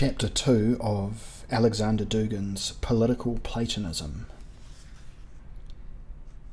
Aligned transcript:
Chapter 0.00 0.30
2 0.30 0.78
of 0.80 1.44
Alexander 1.50 2.06
Dugin's 2.06 2.72
Political 2.80 3.38
Platonism 3.42 4.24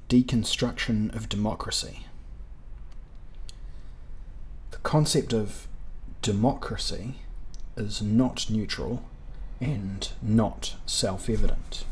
Deconstruction 0.10 1.16
of 1.16 1.30
Democracy. 1.30 2.08
The 4.72 4.78
concept 4.80 5.32
of 5.32 5.70
democracy 6.22 7.22
is 7.78 8.02
not 8.02 8.50
neutral 8.50 9.06
and 9.62 10.10
not 10.22 10.76
self 10.86 11.30
evident. 11.30 11.86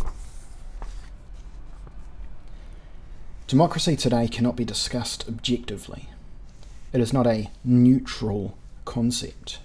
Democracy 3.48 3.96
today 3.96 4.28
cannot 4.28 4.58
be 4.58 4.66
discussed 4.66 5.24
objectively. 5.30 6.10
It 6.92 7.00
is 7.00 7.14
not 7.14 7.26
a 7.26 7.50
neutral 7.64 8.58
concept 8.84 9.60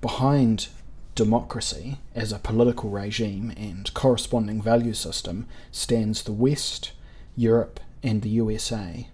behind 0.00 0.68
democracy 1.14 1.98
as 2.14 2.32
a 2.32 2.38
political 2.38 2.90
regime 2.90 3.52
and 3.56 3.92
corresponding 3.94 4.62
value 4.62 4.94
system 4.94 5.46
stands 5.72 6.22
the 6.22 6.32
West, 6.32 6.92
Europe, 7.36 7.80
and 8.02 8.22
the 8.22 8.28
USA. 8.28 9.08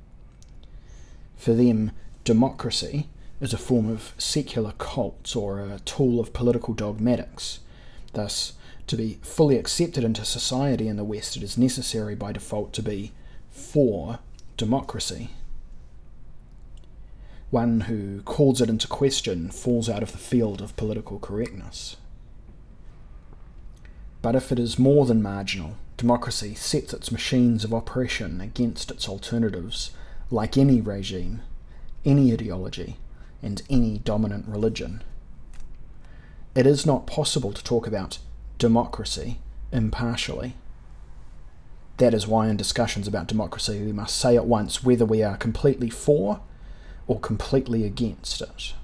For 1.37 1.55
them, 1.55 1.93
democracy 2.25 3.09
is 3.41 3.53
a 3.53 3.59
form 3.59 3.89
of 3.89 4.15
secular 4.19 4.73
cult 4.79 5.35
or 5.35 5.61
a 5.61 5.81
tool 5.85 6.21
of 6.21 6.33
political 6.33 6.75
dogmatics. 6.75 7.61
Thus, 8.13 8.53
to 8.87 8.97
be 8.97 9.19
fully 9.23 9.57
accepted 9.57 10.05
into 10.05 10.25
society 10.25 10.89
in 10.89 10.97
the 10.97 11.05
West, 11.05 11.37
it 11.37 11.43
is 11.43 11.57
necessary 11.57 12.15
by 12.15 12.33
default 12.33 12.73
to 12.75 12.83
be 12.83 13.13
for 13.51 14.19
democracy 14.57 15.31
one 17.55 17.83
who 17.83 18.21
calls 18.23 18.61
it 18.61 18.69
into 18.69 18.89
question 18.89 19.49
falls 19.49 19.89
out 19.89 20.03
of 20.03 20.11
the 20.11 20.19
field 20.19 20.61
of 20.61 20.77
political 20.77 21.21
correctness. 21.21 21.97
But 24.23 24.35
if 24.35 24.51
it 24.51 24.59
is 24.59 24.77
more 24.77 25.07
than 25.07 25.23
marginal, 25.23 25.77
democracy 25.97 26.57
sets 26.57 26.93
its 26.93 27.13
machines 27.13 27.63
of 27.63 27.73
oppression 27.73 28.41
against 28.41 28.91
its 28.91 29.09
alternatives, 29.09 29.93
like 30.33 30.59
any 30.59 30.81
regime, 30.81 31.43
any 32.05 32.33
ideology, 32.33 32.97
and 33.41 33.63
any 33.71 33.99
dominant 33.99 34.49
religion. 34.49 35.05
It 36.57 36.67
is 36.67 36.85
not 36.85 37.07
possible 37.07 37.53
to 37.53 37.63
talk 37.63 37.87
about 37.87 38.19
democracy 38.59 39.39
impartially. 39.71 40.57
That 41.99 42.15
is 42.15 42.27
why, 42.27 42.49
in 42.49 42.57
discussions 42.57 43.07
about 43.07 43.29
democracy, 43.29 43.81
we 43.81 43.93
must 43.93 44.17
say 44.17 44.35
at 44.35 44.47
once 44.47 44.83
whether 44.83 45.05
we 45.05 45.23
are 45.23 45.37
completely 45.37 45.89
for 45.89 46.41
or 47.07 47.21
completely 47.21 47.85
against 47.85 48.41
it. 48.41 48.75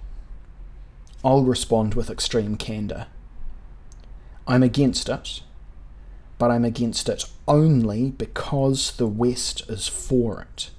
I'll 1.24 1.44
respond 1.44 1.94
with 1.94 2.10
extreme 2.10 2.56
candour. 2.56 3.06
I'm 4.46 4.62
against 4.62 5.08
it, 5.08 5.42
but 6.38 6.50
I'm 6.50 6.64
against 6.64 7.08
it 7.08 7.24
only 7.46 8.10
because 8.10 8.92
the 8.96 9.06
West 9.06 9.62
is 9.68 9.86
for 9.86 10.40
it. 10.40 10.70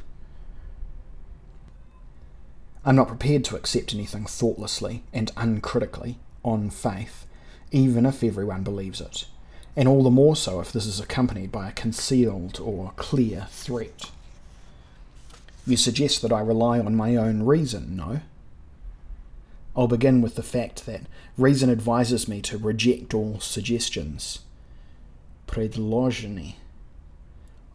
I'm 2.83 2.95
not 2.95 3.07
prepared 3.07 3.43
to 3.45 3.55
accept 3.55 3.93
anything 3.93 4.25
thoughtlessly 4.25 5.03
and 5.13 5.31
uncritically 5.37 6.17
on 6.43 6.71
faith, 6.71 7.27
even 7.71 8.07
if 8.07 8.23
everyone 8.23 8.63
believes 8.63 8.99
it, 8.99 9.25
and 9.75 9.87
all 9.87 10.03
the 10.03 10.09
more 10.09 10.35
so 10.35 10.59
if 10.59 10.71
this 10.71 10.87
is 10.87 10.99
accompanied 10.99 11.51
by 11.51 11.69
a 11.69 11.73
concealed 11.73 12.59
or 12.59 12.93
clear 12.95 13.45
threat. 13.51 14.09
You 15.71 15.77
suggest 15.77 16.21
that 16.21 16.33
I 16.33 16.41
rely 16.41 16.79
on 16.79 16.97
my 16.97 17.15
own 17.15 17.43
reason, 17.43 17.95
no? 17.95 18.19
I'll 19.73 19.87
begin 19.87 20.21
with 20.21 20.35
the 20.35 20.43
fact 20.43 20.85
that 20.85 21.03
reason 21.37 21.69
advises 21.69 22.27
me 22.27 22.41
to 22.41 22.57
reject 22.57 23.13
all 23.13 23.39
suggestions. 23.39 24.39
Predložení 25.47 26.55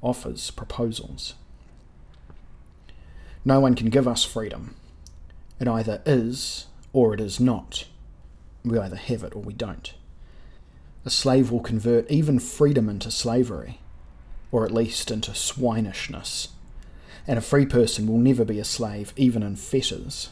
offers 0.02 0.50
proposals. 0.50 1.36
No 3.46 3.60
one 3.60 3.74
can 3.74 3.88
give 3.88 4.06
us 4.06 4.24
freedom. 4.24 4.74
It 5.58 5.66
either 5.66 6.02
is 6.04 6.66
or 6.92 7.14
it 7.14 7.20
is 7.20 7.40
not. 7.40 7.86
We 8.62 8.78
either 8.78 8.96
have 8.96 9.24
it 9.24 9.34
or 9.34 9.40
we 9.40 9.54
don't. 9.54 9.94
A 11.06 11.08
slave 11.08 11.50
will 11.50 11.60
convert 11.60 12.10
even 12.10 12.40
freedom 12.40 12.90
into 12.90 13.10
slavery, 13.10 13.80
or 14.52 14.66
at 14.66 14.74
least 14.74 15.10
into 15.10 15.30
swinishness 15.30 16.48
and 17.26 17.38
a 17.38 17.42
free 17.42 17.66
person 17.66 18.06
will 18.06 18.18
never 18.18 18.44
be 18.44 18.58
a 18.58 18.64
slave, 18.64 19.12
even 19.16 19.42
in 19.42 19.56
fetters. 19.56 20.30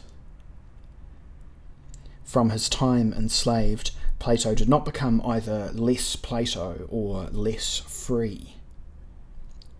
From 2.23 2.49
his 2.49 2.69
time 2.69 3.13
enslaved, 3.13 3.91
Plato 4.19 4.55
did 4.55 4.69
not 4.69 4.85
become 4.85 5.21
either 5.25 5.71
less 5.73 6.15
Plato 6.15 6.87
or 6.89 7.25
less 7.31 7.79
free. 7.79 8.55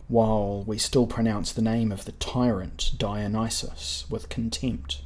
While 0.07 0.63
we 0.67 0.77
still 0.77 1.07
pronounce 1.07 1.51
the 1.51 1.61
name 1.61 1.91
of 1.91 2.05
the 2.05 2.11
tyrant 2.13 2.91
Dionysus 2.97 4.05
with 4.09 4.29
contempt. 4.29 5.01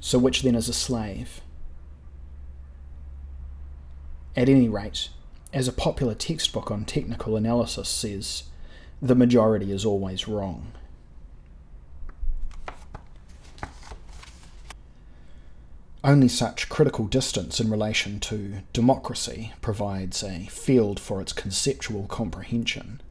So, 0.00 0.18
which 0.18 0.42
then 0.42 0.54
is 0.54 0.68
a 0.68 0.74
slave? 0.74 1.40
At 4.36 4.48
any 4.48 4.68
rate, 4.68 5.08
as 5.52 5.66
a 5.66 5.72
popular 5.72 6.14
textbook 6.14 6.70
on 6.70 6.84
technical 6.84 7.36
analysis 7.36 7.88
says, 7.88 8.44
the 9.04 9.14
majority 9.14 9.70
is 9.70 9.84
always 9.84 10.26
wrong. 10.26 10.72
Only 16.02 16.28
such 16.28 16.70
critical 16.70 17.06
distance 17.06 17.60
in 17.60 17.70
relation 17.70 18.18
to 18.20 18.62
democracy 18.72 19.52
provides 19.60 20.22
a 20.22 20.46
field 20.46 20.98
for 20.98 21.20
its 21.20 21.34
conceptual 21.34 22.06
comprehension. 22.06 23.02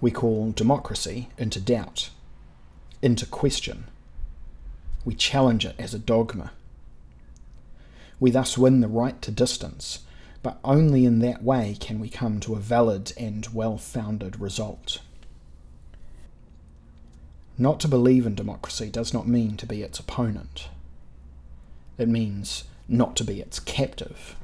We 0.00 0.10
call 0.10 0.50
democracy 0.50 1.28
into 1.38 1.60
doubt, 1.60 2.10
into 3.00 3.26
question. 3.26 3.84
We 5.04 5.14
challenge 5.14 5.64
it 5.64 5.76
as 5.78 5.94
a 5.94 5.98
dogma. 6.00 6.50
We 8.18 8.32
thus 8.32 8.58
win 8.58 8.80
the 8.80 8.88
right 8.88 9.22
to 9.22 9.30
distance 9.30 10.00
but 10.42 10.58
only 10.64 11.04
in 11.04 11.18
that 11.20 11.42
way 11.42 11.76
can 11.78 12.00
we 12.00 12.08
come 12.08 12.40
to 12.40 12.54
a 12.54 12.60
valid 12.60 13.12
and 13.16 13.48
well 13.52 13.76
founded 13.76 14.40
result. 14.40 15.00
Not 17.58 17.78
to 17.80 17.88
believe 17.88 18.26
in 18.26 18.34
democracy 18.34 18.88
does 18.88 19.12
not 19.12 19.28
mean 19.28 19.56
to 19.58 19.66
be 19.66 19.82
its 19.82 19.98
opponent. 19.98 20.68
It 21.98 22.08
means 22.08 22.64
not 22.88 23.16
to 23.16 23.24
be 23.24 23.40
its 23.40 23.60
captive, 23.60 24.34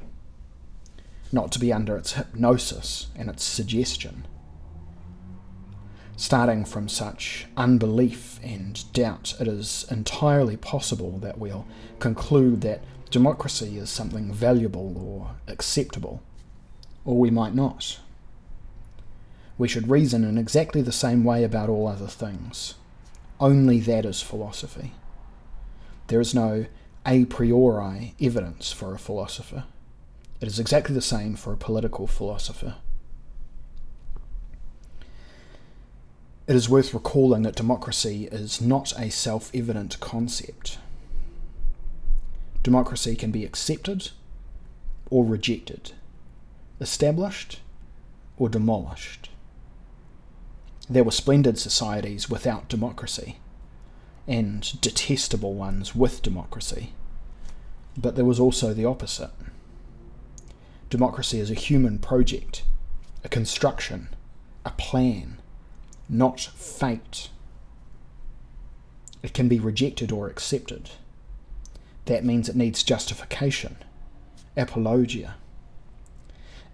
not 1.33 1.51
to 1.53 1.59
be 1.59 1.73
under 1.73 1.97
its 1.97 2.13
hypnosis 2.13 3.07
and 3.17 3.31
its 3.31 3.43
suggestion. 3.43 4.27
Starting 6.19 6.65
from 6.65 6.89
such 6.89 7.47
unbelief 7.57 8.39
and 8.43 8.91
doubt, 8.93 9.35
it 9.41 9.49
is 9.49 9.87
entirely 9.91 10.57
possible 10.57 11.19
that 11.19 11.39
we'll 11.39 11.67
conclude 11.99 12.61
that 12.61 12.83
democracy 13.11 13.79
is 13.79 13.91
something 13.91 14.33
valuable 14.33 14.97
or 14.99 15.37
acceptable, 15.47 16.23
or 17.05 17.19
we 17.19 17.31
might 17.31 17.55
not. 17.55 18.01
We 19.59 19.69
should 19.69 19.89
reason 19.89 20.25
in 20.25 20.37
exactly 20.37 20.83
the 20.83 20.93
same 20.93 21.25
way 21.25 21.45
about 21.45 21.69
all 21.69 21.87
other 21.87 22.09
things. 22.09 22.75
Only 23.41 23.81
that 23.81 24.05
is 24.05 24.23
philosophy. 24.23 24.93
There 26.09 26.21
is 26.21 26.35
no 26.35 26.67
a 27.07 27.25
priori 27.27 28.15
evidence 28.21 28.73
for 28.73 28.95
a 28.95 28.99
philosopher. 28.99 29.65
It 30.41 30.49
is 30.49 30.59
exactly 30.59 30.95
the 30.95 31.01
same 31.01 31.37
for 31.37 31.53
a 31.53 31.57
political 31.57 32.07
philosopher. 32.07 32.77
It 36.47 36.55
is 36.55 36.69
worth 36.69 36.95
recalling 36.95 37.43
that 37.43 37.57
democracy 37.57 38.29
is 38.31 38.61
not 38.61 38.93
a 38.99 39.11
self 39.11 39.51
evident 39.55 39.99
concept 40.01 40.79
democracy 42.67 43.15
can 43.15 43.31
be 43.31 43.45
accepted 43.45 44.11
or 45.09 45.25
rejected, 45.25 45.93
established 46.81 47.61
or 48.39 48.49
demolished. 48.49 49.31
There 50.91 51.05
were 51.05 51.13
splendid 51.13 51.61
societies 51.61 52.29
without 52.29 52.69
democracy, 52.69 53.39
and 54.27 54.81
detestable 54.81 55.55
ones 55.55 55.95
with 55.95 56.23
democracy. 56.23 56.93
But 57.97 58.17
there 58.17 58.25
was 58.25 58.41
also 58.41 58.75
the 58.75 58.85
opposite. 58.85 59.31
Democracy 60.91 61.39
is 61.39 61.53
a 61.53 61.63
human 61.69 62.01
project, 62.01 62.65
a 63.23 63.29
construction, 63.29 64.09
a 64.65 64.73
plan, 64.73 65.39
not 66.09 66.41
fate. 66.41 67.29
It 69.23 69.33
can 69.35 69.47
be 69.47 69.61
rejected 69.61 70.11
or 70.11 70.29
accepted 70.29 70.91
that 72.07 72.25
means 72.25 72.49
it 72.49 72.57
needs 72.57 72.83
justification, 72.83 73.77
apologia. 74.57 75.35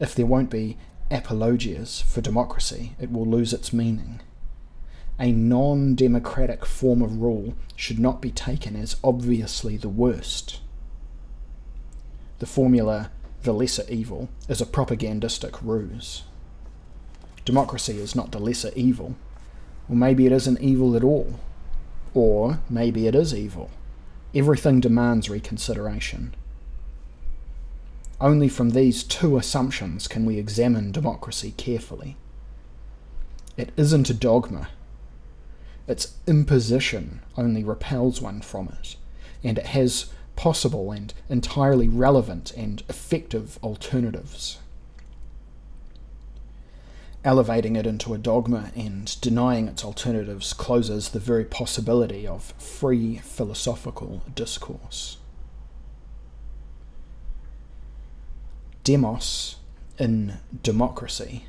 If 0.00 0.14
there 0.14 0.26
won't 0.26 0.50
be 0.50 0.78
apologias 1.10 2.02
for 2.02 2.20
democracy, 2.20 2.94
it 2.98 3.10
will 3.12 3.26
lose 3.26 3.52
its 3.52 3.72
meaning. 3.72 4.20
A 5.18 5.30
non 5.30 5.94
democratic 5.94 6.64
form 6.64 7.02
of 7.02 7.20
rule 7.20 7.54
should 7.76 7.98
not 7.98 8.22
be 8.22 8.30
taken 8.30 8.76
as 8.76 8.96
obviously 9.04 9.76
the 9.76 9.88
worst. 9.88 10.60
the 12.38 12.46
formula 12.46 13.10
the 13.44 13.52
lesser 13.52 13.84
evil 13.88 14.28
is 14.48 14.60
a 14.60 14.66
propagandistic 14.66 15.62
ruse. 15.62 16.24
Democracy 17.44 17.98
is 17.98 18.16
not 18.16 18.32
the 18.32 18.38
lesser 18.40 18.72
evil, 18.74 19.14
or 19.88 19.94
maybe 19.94 20.26
it 20.26 20.32
isn't 20.32 20.60
evil 20.60 20.96
at 20.96 21.04
all, 21.04 21.38
or 22.14 22.58
maybe 22.68 23.06
it 23.06 23.14
is 23.14 23.34
evil. 23.34 23.70
Everything 24.34 24.80
demands 24.80 25.28
reconsideration. 25.28 26.34
Only 28.18 28.48
from 28.48 28.70
these 28.70 29.02
two 29.02 29.36
assumptions 29.36 30.08
can 30.08 30.24
we 30.24 30.38
examine 30.38 30.90
democracy 30.90 31.52
carefully. 31.56 32.16
It 33.56 33.72
isn't 33.76 34.08
a 34.08 34.14
dogma. 34.14 34.68
Its 35.86 36.14
imposition 36.26 37.20
only 37.36 37.62
repels 37.62 38.22
one 38.22 38.40
from 38.40 38.68
it, 38.80 38.96
and 39.44 39.58
it 39.58 39.66
has 39.66 40.06
possible 40.34 40.92
and 40.92 41.12
entirely 41.28 41.88
relevant 41.88 42.52
and 42.56 42.82
effective 42.88 43.58
alternatives. 43.62 44.58
Elevating 47.24 47.76
it 47.76 47.86
into 47.86 48.14
a 48.14 48.18
dogma 48.18 48.72
and 48.74 49.20
denying 49.20 49.68
its 49.68 49.84
alternatives 49.84 50.52
closes 50.52 51.10
the 51.10 51.20
very 51.20 51.44
possibility 51.44 52.26
of 52.26 52.52
free 52.58 53.18
philosophical 53.18 54.22
discourse. 54.34 55.18
Demos 58.82 59.56
in 59.98 60.38
democracy, 60.64 61.44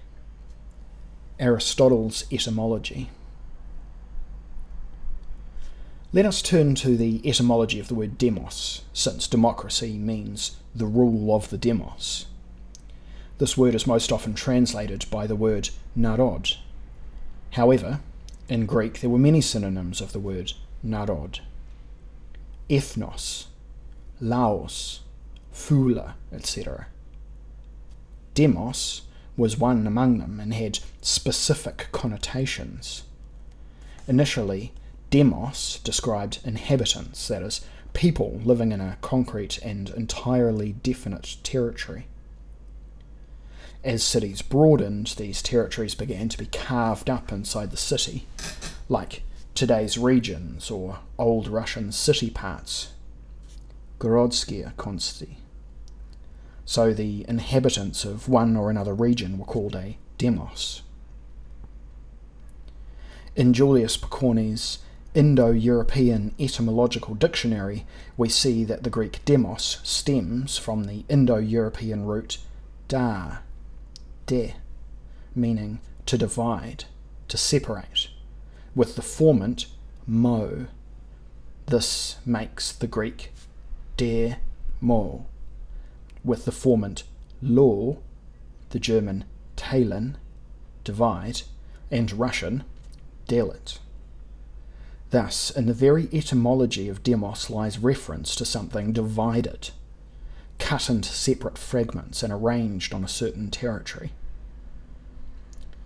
Aristotle's 1.40 2.26
etymology. 2.32 3.10
Let 6.12 6.28
us 6.28 6.44
turn 6.44 6.76
to 6.76 6.96
the 6.96 7.28
etymology 7.28 7.80
of 7.80 7.88
the 7.88 7.96
word 7.96 8.20
demos, 8.20 8.84
since 8.94 9.28
democracy 9.28 9.98
means 9.98 10.58
the 10.76 10.86
rule 10.86 11.36
of 11.36 11.50
the 11.50 11.58
demos. 11.58 12.28
This 13.44 13.58
word 13.58 13.76
is 13.76 13.86
most 13.86 14.10
often 14.10 14.36
translated 14.36 15.06
by 15.12 15.28
the 15.28 15.36
word 15.36 15.68
narod. 15.98 16.52
However, 17.52 18.00
in 18.48 18.66
Greek 18.66 19.02
there 19.02 19.10
were 19.10 19.18
many 19.18 19.42
synonyms 19.42 20.00
of 20.00 20.14
the 20.14 20.20
word 20.22 20.54
narod. 20.82 21.42
Ethnos, 22.70 23.48
laos, 24.22 25.02
phula, 25.54 26.14
etc. 26.32 26.88
Demos 28.34 29.02
was 29.36 29.60
one 29.60 29.86
among 29.88 30.20
them 30.20 30.40
and 30.40 30.54
had 30.54 30.80
specific 31.02 31.90
connotations. 31.92 33.04
Initially, 34.08 34.72
demos 35.10 35.82
described 35.84 36.40
inhabitants, 36.46 37.28
that 37.28 37.42
is, 37.42 37.60
people 37.92 38.40
living 38.46 38.72
in 38.72 38.80
a 38.80 38.98
concrete 39.02 39.60
and 39.62 39.90
entirely 39.90 40.72
definite 40.72 41.36
territory. 41.44 42.08
As 43.84 44.02
cities 44.02 44.42
broadened, 44.42 45.08
these 45.18 45.42
territories 45.42 45.94
began 45.94 46.30
to 46.30 46.38
be 46.38 46.46
carved 46.46 47.10
up 47.10 47.32
inside 47.32 47.72
the 47.72 47.78
city, 47.78 48.26
like 48.88 49.24
today's 49.56 49.98
regions 49.98 50.72
or 50.72 51.00
old 51.18 51.48
Russian 51.48 51.92
city 51.92 52.30
parts. 52.30 52.94
Gorodskia 54.00 54.74
Konsti. 54.76 55.36
So 56.66 56.94
the 56.94 57.26
inhabitants 57.28 58.06
of 58.06 58.30
one 58.30 58.56
or 58.56 58.70
another 58.70 58.94
region 58.94 59.38
were 59.38 59.46
called 59.46 59.76
a 59.76 59.98
demos. 60.18 60.82
In 63.36 63.54
Julius 63.54 63.98
Pokorny's 63.98 64.80
Indo 65.14 65.52
European 65.52 66.34
Etymological 66.40 67.16
Dictionary, 67.16 67.86
we 68.16 68.30
see 68.30 68.64
that 68.64 68.84
the 68.84 68.90
Greek 68.90 69.24
demos 69.26 69.80
stems 69.84 70.58
from 70.58 70.86
the 70.86 71.04
Indo 71.10 71.38
European 71.38 72.06
root 72.06 72.38
da, 72.88 73.38
de, 74.34 74.56
meaning 75.36 75.80
to 76.08 76.18
divide, 76.18 76.86
to 77.28 77.38
separate, 77.38 78.10
with 78.74 78.96
the 78.96 79.02
formant 79.04 79.68
mo. 80.08 80.66
This 81.68 82.18
makes 82.26 82.72
the 82.72 82.88
Greek 82.88 83.32
der 83.96 84.38
mo, 84.82 85.28
with 86.24 86.46
the 86.46 86.52
formant 86.52 87.04
law, 87.44 87.98
the 88.72 88.80
German 88.80 89.26
teilen, 89.56 90.16
divide, 90.84 91.44
and 91.92 92.12
Russian 92.12 92.64
delit. 93.28 93.78
Thus, 95.12 95.52
in 95.52 95.68
the 95.68 95.76
very 95.76 96.10
etymology 96.12 96.90
of 96.90 97.04
demos 97.04 97.52
lies 97.52 97.78
reference 97.78 98.36
to 98.38 98.46
something 98.46 98.94
divided, 98.94 99.70
cut 100.58 100.90
into 100.90 101.10
separate 101.10 101.60
fragments 101.60 102.24
and 102.24 102.34
arranged 102.34 102.96
on 102.96 103.04
a 103.04 103.08
certain 103.08 103.52
territory. 103.52 104.12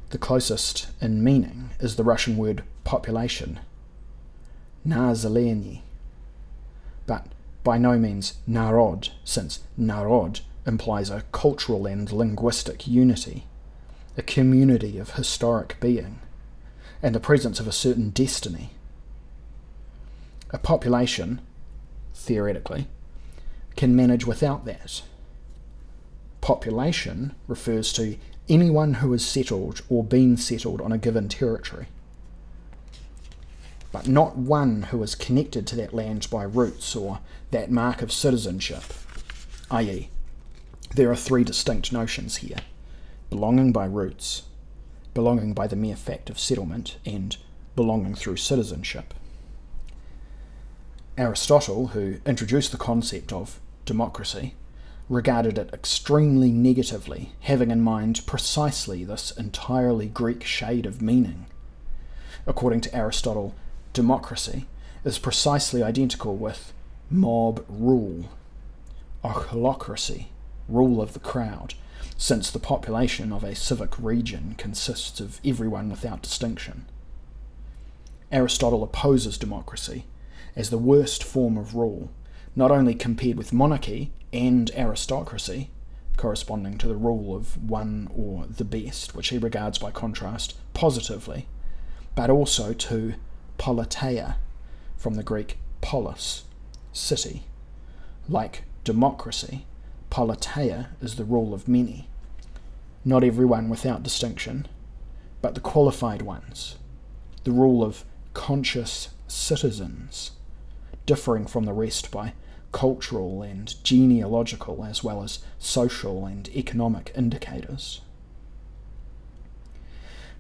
The 0.10 0.18
closest 0.18 0.88
in 1.02 1.24
meaning 1.24 1.72
is 1.80 1.96
the 1.96 2.04
Russian 2.04 2.38
word 2.38 2.64
population, 2.86 3.60
nazeleny, 4.86 5.82
but 7.06 7.28
by 7.64 7.78
no 7.78 8.00
means 8.00 8.36
narod, 8.48 9.10
since 9.26 9.60
narod 9.76 10.40
implies 10.66 11.10
a 11.10 11.24
cultural 11.34 11.86
and 11.86 12.10
linguistic 12.10 12.88
unity, 12.88 13.48
a 14.18 14.22
community 14.22 14.98
of 14.98 15.16
historic 15.16 15.78
being, 15.82 16.20
and 17.04 17.14
the 17.14 17.20
presence 17.20 17.60
of 17.60 17.68
a 17.68 17.74
certain 17.74 18.10
destiny. 18.12 18.70
A 20.52 20.58
population, 20.58 21.42
theoretically, 22.14 22.88
can 23.76 23.94
manage 23.94 24.26
without 24.26 24.64
that. 24.64 25.02
Population 26.40 27.36
refers 27.48 27.92
to 27.94 28.18
anyone 28.50 28.96
who 28.96 29.12
has 29.12 29.26
settled 29.26 29.82
or 29.90 30.04
been 30.04 30.38
settled 30.38 30.82
on 30.82 30.92
a 30.92 30.98
given 30.98 31.28
territory, 31.30 31.88
but 33.92 34.08
not 34.08 34.38
one 34.38 34.84
who 34.84 35.02
is 35.04 35.16
connected 35.16 35.66
to 35.68 35.76
that 35.76 35.94
land 35.94 36.28
by 36.30 36.44
roots 36.44 36.96
or 36.96 37.20
that 37.52 37.72
mark 37.72 38.02
of 38.02 38.12
citizenship, 38.12 38.84
i.e., 39.72 40.10
there 40.96 41.12
are 41.12 41.16
three 41.16 41.44
distinct 41.44 41.92
notions 41.92 42.38
here 42.38 42.58
belonging 43.30 43.72
by 43.72 43.86
roots, 43.86 44.44
belonging 45.14 45.54
by 45.54 45.68
the 45.68 45.76
mere 45.76 45.96
fact 45.96 46.30
of 46.30 46.40
settlement, 46.40 46.98
and 47.06 47.38
belonging 47.76 48.16
through 48.16 48.38
citizenship. 48.38 49.14
Aristotle, 51.18 51.88
who 51.88 52.20
introduced 52.26 52.72
the 52.72 52.78
concept 52.78 53.34
of 53.34 53.60
democracy, 53.86 54.54
regarded 55.10 55.58
it 55.58 55.70
extremely 55.74 56.52
negatively, 56.52 57.32
having 57.42 57.72
in 57.72 57.82
mind 57.82 58.22
precisely 58.26 59.04
this 59.04 59.32
entirely 59.32 60.08
Greek 60.08 60.44
shade 60.44 60.86
of 60.86 61.02
meaning. 61.02 61.46
According 62.46 62.82
to 62.82 62.96
Aristotle, 62.96 63.56
democracy 63.94 64.66
is 65.06 65.20
precisely 65.20 65.82
identical 65.82 66.36
with 66.36 66.74
mob 67.10 67.64
rule, 67.70 68.30
ochlocracy, 69.24 70.28
rule 70.68 71.02
of 71.02 71.14
the 71.14 71.20
crowd, 71.20 71.74
since 72.18 72.52
the 72.52 72.60
population 72.60 73.32
of 73.32 73.44
a 73.44 73.56
civic 73.56 73.98
region 74.00 74.56
consists 74.58 75.20
of 75.20 75.40
everyone 75.46 75.90
without 75.90 76.22
distinction. 76.22 76.86
Aristotle 78.32 78.84
opposes 78.84 79.38
democracy 79.38 80.06
as 80.56 80.70
the 80.70 80.78
worst 80.78 81.24
form 81.24 81.58
of 81.58 81.76
rule, 81.76 82.10
not 82.56 82.72
only 82.72 82.94
compared 82.94 83.38
with 83.38 83.54
monarchy 83.54 84.12
and 84.38 84.70
aristocracy, 84.76 85.72
corresponding 86.16 86.78
to 86.78 86.88
the 86.88 86.96
rule 86.96 87.36
of 87.36 87.58
one 87.62 88.08
or 88.16 88.46
the 88.46 88.64
best, 88.64 89.16
which 89.16 89.30
he 89.30 89.38
regards 89.40 89.80
by 89.80 89.90
contrast 89.90 90.56
positively, 90.76 91.48
but 92.14 92.30
also 92.30 92.72
to 92.72 93.16
politeia, 93.58 94.36
from 94.96 95.16
the 95.16 95.24
Greek 95.24 95.58
polis, 95.82 96.44
city. 96.94 97.44
Like 98.30 98.64
democracy, 98.84 99.66
politeia 100.12 100.90
is 101.02 101.16
the 101.16 101.26
rule 101.26 101.54
of 101.54 101.68
many. 101.68 102.08
Not 103.04 103.24
everyone 103.24 103.70
without 103.70 104.04
distinction, 104.04 104.68
but 105.42 105.56
the 105.56 105.62
qualified 105.62 106.22
ones, 106.22 106.76
the 107.44 107.52
rule 107.52 107.84
of 107.84 108.06
conscious 108.36 109.10
citizens 109.28 110.32
differing 111.08 111.48
from 111.48 111.64
the 111.64 111.74
rest 111.74 112.12
by 112.12 112.34
cultural 112.72 113.42
and 113.42 113.82
genealogical 113.84 114.84
as 114.84 115.04
well 115.04 115.24
as 115.24 115.40
social 115.60 116.26
and 116.26 116.50
economic 116.50 117.12
indicators. 117.16 118.02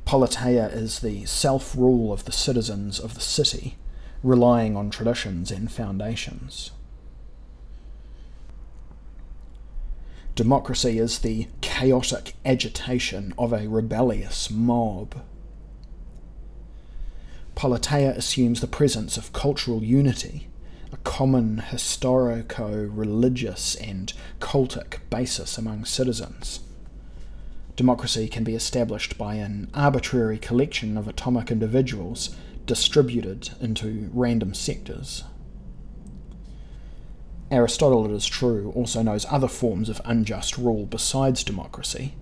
Politeia 0.05 0.73
is 0.73 0.99
the 0.99 1.25
self 1.25 1.75
rule 1.75 2.13
of 2.13 2.25
the 2.25 2.31
citizens 2.31 2.99
of 2.99 3.13
the 3.13 3.21
city, 3.21 3.77
relying 4.23 4.77
on 4.77 4.89
traditions 4.89 5.51
and 5.51 5.71
foundations. 5.71 6.71
Democracy 10.35 10.99
is 10.99 11.19
the 11.19 11.47
chaotic 11.61 12.35
agitation 12.45 13.33
of 13.37 13.51
a 13.51 13.67
rebellious 13.67 14.49
mob. 14.49 15.15
Politeia 17.55 18.15
assumes 18.15 18.61
the 18.61 18.67
presence 18.67 19.17
of 19.17 19.33
cultural 19.33 19.83
unity 19.83 20.47
a 20.91 20.97
common 20.97 21.63
historico 21.69 22.89
religious 22.91 23.75
and 23.75 24.13
cultic 24.39 24.99
basis 25.09 25.57
among 25.57 25.85
citizens. 25.85 26.61
Democracy 27.75 28.27
can 28.27 28.43
be 28.43 28.55
established 28.55 29.17
by 29.17 29.35
an 29.35 29.69
arbitrary 29.73 30.37
collection 30.37 30.97
of 30.97 31.07
atomic 31.07 31.51
individuals 31.51 32.35
distributed 32.65 33.49
into 33.61 34.09
random 34.13 34.53
sectors. 34.53 35.23
Aristotle, 37.49 38.05
it 38.05 38.11
is 38.11 38.25
true, 38.25 38.71
also 38.75 39.01
knows 39.01 39.25
other 39.29 39.47
forms 39.47 39.89
of 39.89 40.01
unjust 40.05 40.57
rule 40.57 40.85
besides 40.85 41.43
democracy 41.43 42.13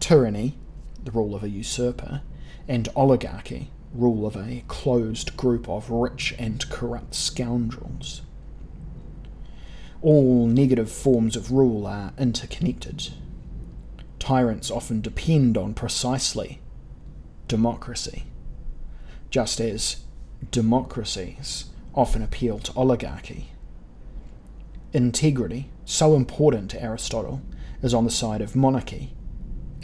tyranny, 0.00 0.54
the 1.02 1.10
rule 1.10 1.34
of 1.34 1.42
a 1.42 1.48
usurper, 1.48 2.22
and 2.66 2.88
oligarchy, 2.94 3.70
rule 3.92 4.26
of 4.26 4.36
a 4.36 4.64
closed 4.68 5.36
group 5.36 5.68
of 5.68 5.90
rich 5.90 6.34
and 6.38 6.68
corrupt 6.70 7.14
scoundrels. 7.14 8.22
All 10.02 10.46
negative 10.46 10.90
forms 10.90 11.36
of 11.36 11.50
rule 11.50 11.86
are 11.86 12.12
interconnected. 12.18 13.08
Tyrants 14.18 14.70
often 14.70 15.00
depend 15.00 15.56
on 15.56 15.74
precisely 15.74 16.60
democracy, 17.48 18.24
just 19.30 19.60
as 19.60 20.04
democracies 20.50 21.66
often 21.94 22.22
appeal 22.22 22.58
to 22.60 22.72
oligarchy. 22.76 23.50
Integrity, 24.92 25.70
so 25.84 26.14
important 26.14 26.70
to 26.70 26.82
Aristotle, 26.82 27.42
is 27.82 27.94
on 27.94 28.04
the 28.04 28.10
side 28.10 28.40
of 28.40 28.54
monarchy, 28.54 29.14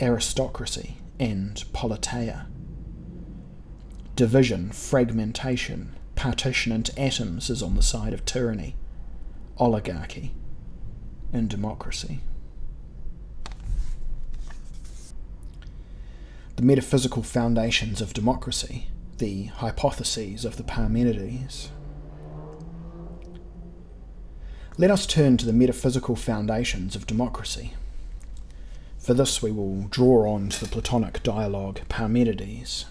aristocracy, 0.00 0.98
and 1.18 1.64
politeia 1.72 2.46
division, 4.16 4.70
fragmentation, 4.70 5.94
partition 6.14 6.72
into 6.72 6.98
atoms 6.98 7.50
is 7.50 7.62
on 7.62 7.74
the 7.74 7.82
side 7.82 8.12
of 8.12 8.24
tyranny, 8.24 8.76
oligarchy, 9.58 10.32
and 11.32 11.48
democracy. 11.48 12.20
The 16.56 16.62
metaphysical 16.62 17.24
foundations 17.24 18.00
of 18.00 18.14
democracy, 18.14 18.86
the 19.18 19.44
hypotheses 19.46 20.44
of 20.44 20.56
the 20.56 20.62
Parmenides. 20.62 21.70
Let 24.76 24.90
us 24.90 25.06
turn 25.06 25.36
to 25.38 25.46
the 25.46 25.52
metaphysical 25.52 26.14
foundations 26.14 26.94
of 26.94 27.06
democracy. 27.06 27.74
For 28.98 29.14
this, 29.14 29.42
we 29.42 29.50
will 29.50 29.82
draw 29.82 30.32
on 30.32 30.48
to 30.50 30.60
the 30.60 30.70
Platonic 30.70 31.22
dialogue 31.22 31.80
Parmenides. 31.88 32.86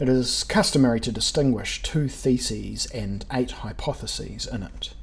It 0.00 0.08
is 0.08 0.44
customary 0.44 0.98
to 1.00 1.12
distinguish 1.12 1.82
two 1.82 2.08
theses 2.08 2.86
and 2.86 3.22
eight 3.30 3.50
hypotheses 3.50 4.46
in 4.46 4.62
it. 4.62 4.94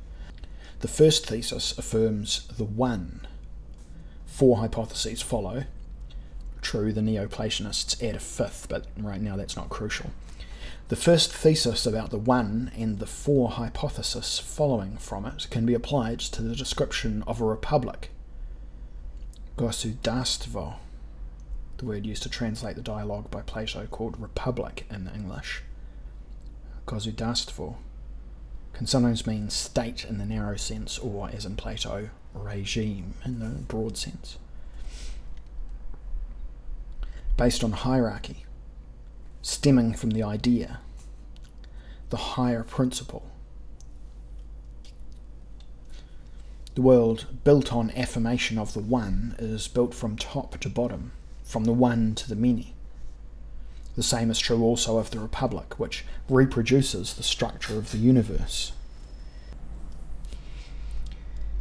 The 0.80 0.88
first 0.88 1.27
thesis 1.27 1.77
affirms 1.77 2.48
the 2.48 2.63
one. 2.63 3.27
Four 4.25 4.58
hypotheses 4.58 5.22
follow. 5.22 5.66
True, 6.63 6.92
the 6.92 7.04
Neoplatonists 7.04 8.01
add 8.01 8.16
a 8.16 8.20
fifth, 8.20 8.70
but 8.70 8.88
right 8.98 9.22
now 9.22 9.36
that's 9.36 9.56
not 9.56 9.70
crucial. 9.70 10.10
The 10.88 10.96
first 10.96 11.32
thesis 11.32 11.86
about 11.86 12.10
the 12.10 12.18
one 12.18 12.72
and 12.75 12.98
the 12.98 13.06
four 13.06 13.51
hypotheses 13.51 14.39
following 14.39 14.98
from 14.98 15.27
it 15.27 15.46
can 15.51 15.63
be 15.63 15.75
applied 15.75 16.22
to 16.22 16.42
the 16.42 16.56
description 16.56 17.24
of 17.27 17.39
a 17.39 17.46
republic. 17.46 18.10
Gosudarstvo 19.58 20.77
the 21.77 21.86
word 21.86 22.05
used 22.05 22.24
to 22.24 22.29
translate 22.29 22.75
the 22.75 22.81
dialogue 22.81 23.29
by 23.29 23.41
Plato 23.41 23.86
called 23.88 24.19
republic 24.19 24.86
in 24.89 25.10
English. 25.13 25.62
Gosudarstvo 26.88 27.75
can 28.74 28.88
sometimes 28.88 29.27
mean 29.27 29.50
state 29.50 30.05
in 30.05 30.17
the 30.17 30.25
narrow 30.25 30.55
sense, 30.55 30.98
or, 30.98 31.29
as 31.29 31.46
in 31.46 31.55
Plato, 31.55 32.10
regime 32.34 33.13
in 33.25 33.39
the 33.39 33.62
broad 33.63 33.98
sense. 33.98 34.38
Based 37.36 37.63
on 37.63 37.72
hierarchy, 37.72 38.46
stemming 39.41 39.93
from 39.93 40.12
the 40.12 40.24
idea, 40.24 40.79
the 42.10 42.17
higher 42.17 42.63
principle. 42.63 43.31
The 46.75 46.81
world 46.81 47.25
built 47.43 47.74
on 47.74 47.91
affirmation 47.91 48.57
of 48.57 48.74
the 48.74 48.79
one 48.79 49.36
is 49.39 49.67
built 49.67 49.93
from 49.93 50.15
top 50.15 50.60
to 50.60 50.69
bottom 50.69 51.12
from 51.48 51.63
the 51.63 51.74
one 51.74 52.13
to 52.13 52.27
the 52.27 52.36
many. 52.36 52.75
The 53.96 54.04
same 54.04 54.30
is 54.30 54.38
true 54.38 54.62
also 54.62 54.98
of 54.98 55.10
the 55.10 55.20
Republic, 55.20 55.80
which 55.80 56.06
reproduces 56.30 57.13
the 57.13 57.24
structure 57.24 57.77
of 57.77 57.92
the 57.92 57.98
universe. 57.98 58.74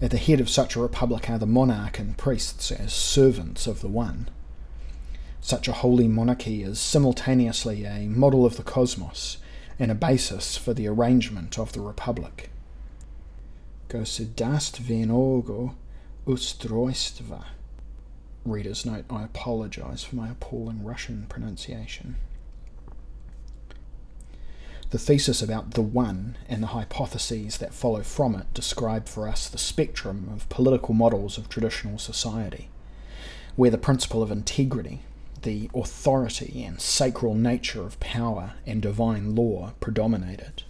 At 0.03 0.11
the 0.11 0.19
head 0.19 0.41
of 0.41 0.51
such 0.51 0.77
a 0.77 0.81
republic 0.81 1.31
are 1.31 1.39
the 1.39 1.47
monarch 1.47 1.99
and 1.99 2.19
priests 2.19 2.71
as 2.71 2.93
servants 2.93 3.67
of 3.67 3.81
the 3.81 3.89
One. 3.89 4.29
Such 5.41 5.69
a 5.69 5.73
holy 5.73 6.09
monarchy 6.09 6.63
is 6.63 6.79
simultaneously 6.79 7.85
a 7.87 8.07
model 8.07 8.45
of 8.45 8.59
the 8.59 8.63
cosmos 8.63 9.39
and 9.79 9.91
a 9.91 9.95
basis 9.95 10.59
for 10.59 10.75
the 10.75 10.87
arrangement 10.89 11.59
of 11.59 11.73
the 11.73 11.81
republic. 11.81 12.51
Gosudastvenogo 13.89 15.75
ustroistva. 16.27 17.45
Reader's 18.47 18.87
note, 18.87 19.05
I 19.11 19.25
apologise 19.25 20.05
for 20.05 20.17
my 20.17 20.29
appalling 20.29 20.85
Russian 20.85 21.27
pronunciation. 21.29 22.17
The 24.91 24.99
thesis 24.99 25.43
about 25.43 25.73
the 25.73 25.83
One 25.83 26.37
and 26.49 26.63
the 26.63 26.69
hypotheses 26.69 27.59
that 27.59 27.75
follow 27.75 28.03
from 28.03 28.37
it 28.37 28.55
describe 28.55 29.09
for 29.09 29.29
us 29.29 29.49
the 29.49 29.59
spectrum 29.59 30.31
of 30.33 30.49
political 30.49 30.95
models 30.95 31.37
of 31.37 31.49
traditional 31.49 31.99
society, 31.99 32.69
where 33.57 33.71
the 33.71 33.79
principle 33.79 34.23
of 34.23 34.31
integrity, 34.31 35.01
the 35.43 35.69
authority 35.75 36.63
and 36.65 36.81
sacral 36.81 37.35
nature 37.35 37.83
of 37.83 37.99
power 37.99 38.53
and 38.65 38.81
divine 38.81 39.35
law 39.35 39.73
predominated. 39.81 40.63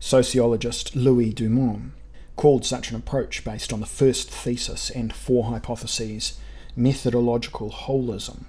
Sociologist 0.00 0.96
Louis 0.96 1.32
Dumont 1.32 1.92
called 2.36 2.64
such 2.64 2.90
an 2.90 2.96
approach 2.96 3.44
based 3.44 3.72
on 3.72 3.80
the 3.80 3.86
first 3.86 4.30
thesis 4.30 4.90
and 4.90 5.12
four 5.12 5.44
hypotheses 5.44 6.38
methodological 6.74 7.70
holism, 7.70 8.44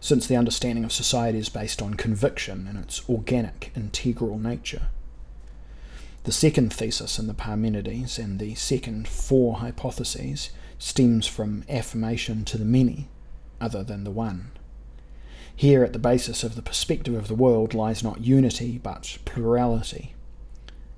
since 0.00 0.26
the 0.26 0.36
understanding 0.36 0.84
of 0.84 0.92
society 0.92 1.38
is 1.38 1.48
based 1.48 1.82
on 1.82 1.94
conviction 1.94 2.66
and 2.66 2.78
its 2.78 3.06
organic, 3.08 3.70
integral 3.76 4.38
nature. 4.38 4.88
The 6.24 6.32
second 6.32 6.72
thesis 6.72 7.20
in 7.20 7.28
the 7.28 7.34
Parmenides 7.34 8.18
and 8.18 8.40
the 8.40 8.56
second 8.56 9.06
four 9.06 9.58
hypotheses 9.58 10.50
stems 10.76 11.28
from 11.28 11.62
affirmation 11.68 12.44
to 12.46 12.58
the 12.58 12.64
many, 12.64 13.08
other 13.60 13.84
than 13.84 14.02
the 14.02 14.10
one. 14.10 14.50
Here, 15.54 15.84
at 15.84 15.92
the 15.92 16.00
basis 16.00 16.42
of 16.42 16.56
the 16.56 16.62
perspective 16.62 17.14
of 17.14 17.28
the 17.28 17.36
world, 17.36 17.74
lies 17.74 18.02
not 18.02 18.24
unity 18.24 18.76
but 18.76 19.18
plurality, 19.24 20.15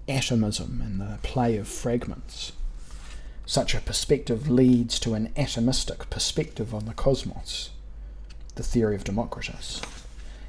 atomism 0.08 0.80
and 0.84 1.00
the 1.00 1.18
play 1.22 1.56
of 1.56 1.68
fragments. 1.68 2.52
Such 3.46 3.74
a 3.74 3.80
perspective 3.80 4.48
leads 4.48 4.98
to 5.00 5.14
an 5.14 5.32
atomistic 5.36 6.10
perspective 6.10 6.74
on 6.74 6.84
the 6.84 6.94
cosmos, 6.94 7.70
the 8.56 8.62
theory 8.62 8.94
of 8.94 9.04
Democritus, 9.04 9.80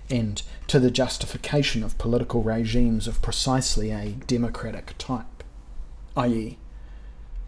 and 0.10 0.42
to 0.68 0.80
the 0.80 0.92
justification 0.92 1.84
of 1.84 1.98
political 1.98 2.44
regimes 2.44 3.08
of 3.08 3.22
precisely 3.22 3.92
a 3.92 4.10
democratic 4.28 4.96
type, 4.98 5.44
i.e., 6.18 6.58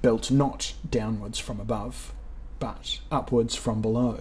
built 0.01 0.31
not 0.31 0.73
downwards 0.89 1.37
from 1.37 1.59
above, 1.59 2.13
but 2.59 2.99
upwards 3.11 3.55
from 3.55 3.81
below, 3.81 4.19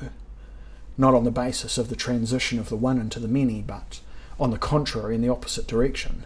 not 0.98 1.14
on 1.14 1.24
the 1.24 1.30
basis 1.30 1.78
of 1.78 1.88
the 1.88 1.96
transition 1.96 2.58
of 2.58 2.68
the 2.68 2.76
one 2.76 2.98
into 2.98 3.20
the 3.20 3.28
many, 3.28 3.62
but 3.62 4.00
on 4.38 4.50
the 4.50 4.58
contrary 4.58 5.14
in 5.14 5.20
the 5.20 5.28
opposite 5.28 5.66
direction, 5.66 6.24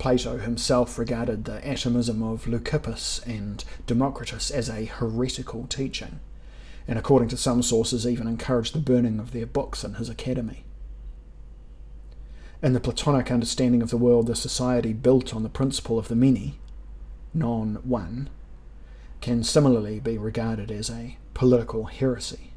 Plato 0.00 0.38
himself 0.38 0.98
regarded 0.98 1.44
the 1.44 1.64
atomism 1.64 2.22
of 2.22 2.46
Leucippus 2.46 3.20
and 3.26 3.62
Democritus 3.86 4.50
as 4.50 4.70
a 4.70 4.86
heretical 4.86 5.66
teaching, 5.66 6.20
and 6.88 6.98
according 6.98 7.28
to 7.28 7.36
some 7.36 7.62
sources 7.62 8.06
even 8.06 8.26
encouraged 8.26 8.74
the 8.74 8.78
burning 8.78 9.20
of 9.20 9.32
their 9.32 9.44
books 9.44 9.84
in 9.84 9.94
his 9.94 10.08
academy. 10.08 10.64
In 12.62 12.72
the 12.72 12.80
Platonic 12.80 13.30
understanding 13.30 13.82
of 13.82 13.90
the 13.90 13.98
world, 13.98 14.26
the 14.26 14.34
society 14.34 14.94
built 14.94 15.34
on 15.34 15.42
the 15.42 15.50
principle 15.50 15.98
of 15.98 16.08
the 16.08 16.16
many, 16.16 16.58
non 17.34 17.74
one, 17.82 18.30
can 19.20 19.44
similarly 19.44 20.00
be 20.00 20.16
regarded 20.16 20.70
as 20.70 20.88
a 20.88 21.18
political 21.34 21.84
heresy. 21.84 22.49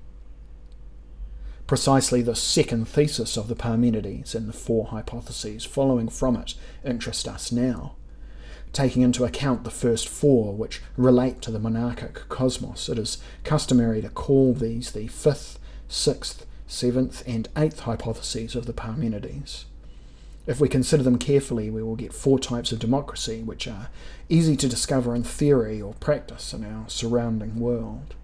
Precisely 1.65 2.21
the 2.21 2.35
second 2.35 2.87
thesis 2.87 3.37
of 3.37 3.47
the 3.47 3.55
Parmenides 3.55 4.35
and 4.35 4.49
the 4.49 4.53
four 4.53 4.87
hypotheses 4.87 5.63
following 5.63 6.09
from 6.09 6.35
it 6.35 6.55
interest 6.83 7.27
us 7.27 7.51
now. 7.51 7.95
Taking 8.73 9.01
into 9.01 9.23
account 9.23 9.63
the 9.63 9.69
first 9.69 10.09
four, 10.09 10.53
which 10.53 10.81
relate 10.97 11.41
to 11.43 11.51
the 11.51 11.59
monarchic 11.59 12.27
cosmos, 12.27 12.89
it 12.89 12.97
is 12.97 13.19
customary 13.43 14.01
to 14.01 14.09
call 14.09 14.53
these 14.53 14.91
the 14.91 15.07
fifth, 15.07 15.57
sixth, 15.87 16.45
seventh, 16.67 17.23
and 17.25 17.47
eighth 17.55 17.81
hypotheses 17.81 18.55
of 18.55 18.65
the 18.65 18.73
Parmenides. 18.73 19.65
If 20.45 20.59
we 20.59 20.67
consider 20.67 21.03
them 21.03 21.17
carefully, 21.17 21.69
we 21.69 21.81
will 21.81 21.95
get 21.95 22.13
four 22.13 22.39
types 22.39 22.73
of 22.73 22.79
democracy, 22.79 23.41
which 23.41 23.67
are 23.67 23.89
easy 24.27 24.57
to 24.57 24.67
discover 24.67 25.15
in 25.15 25.23
theory 25.23 25.81
or 25.81 25.93
practice 25.93 26.53
in 26.53 26.65
our 26.65 26.89
surrounding 26.89 27.59
world. 27.59 28.15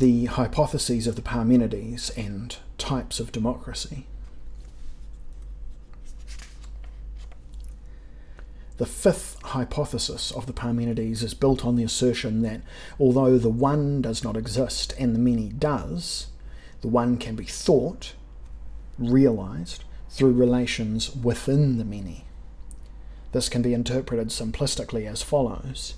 The 0.00 0.24
hypotheses 0.24 1.06
of 1.06 1.16
the 1.16 1.20
Parmenides 1.20 2.08
and 2.16 2.56
types 2.78 3.20
of 3.20 3.32
democracy. 3.32 4.06
The 8.78 8.86
fifth 8.86 9.36
hypothesis 9.42 10.30
of 10.30 10.46
the 10.46 10.54
Parmenides 10.54 11.22
is 11.22 11.34
built 11.34 11.66
on 11.66 11.76
the 11.76 11.84
assertion 11.84 12.40
that 12.40 12.62
although 12.98 13.36
the 13.36 13.50
one 13.50 14.00
does 14.00 14.24
not 14.24 14.38
exist 14.38 14.94
and 14.98 15.14
the 15.14 15.18
many 15.18 15.50
does, 15.50 16.28
the 16.80 16.88
one 16.88 17.18
can 17.18 17.36
be 17.36 17.44
thought, 17.44 18.14
realized, 18.98 19.84
through 20.08 20.32
relations 20.32 21.14
within 21.14 21.76
the 21.76 21.84
many. 21.84 22.24
This 23.32 23.50
can 23.50 23.60
be 23.60 23.74
interpreted 23.74 24.28
simplistically 24.28 25.04
as 25.04 25.22
follows. 25.22 25.96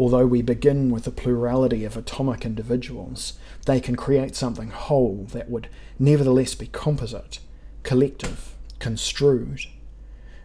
Although 0.00 0.26
we 0.26 0.40
begin 0.40 0.90
with 0.90 1.06
a 1.06 1.10
plurality 1.10 1.84
of 1.84 1.94
atomic 1.94 2.46
individuals, 2.46 3.34
they 3.66 3.80
can 3.80 3.96
create 3.96 4.34
something 4.34 4.70
whole 4.70 5.26
that 5.32 5.50
would 5.50 5.68
nevertheless 5.98 6.54
be 6.54 6.68
composite, 6.68 7.38
collective, 7.82 8.54
construed, 8.78 9.66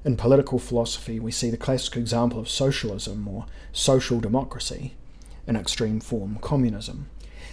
in 0.04 0.18
political 0.18 0.60
philosophy, 0.60 1.22
we 1.22 1.32
see 1.32 1.50
the 1.50 1.56
classic 1.56 1.96
example 1.96 2.38
of 2.38 2.50
socialism 2.50 3.30
or 3.30 3.46
social 3.72 4.20
democracy, 4.20 4.94
in 5.48 5.56
extreme 5.56 6.02
form 6.02 6.38
communism, 6.42 7.10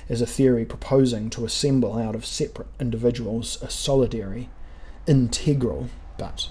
as 0.09 0.21
a 0.21 0.27
theory 0.27 0.65
proposing 0.65 1.31
to 1.31 1.45
assemble 1.45 1.97
out 1.97 2.17
of 2.17 2.27
separate 2.27 2.67
individuals 2.81 3.63
a 3.63 3.67
solidary, 3.67 4.49
integral, 5.07 5.89
but 6.19 6.51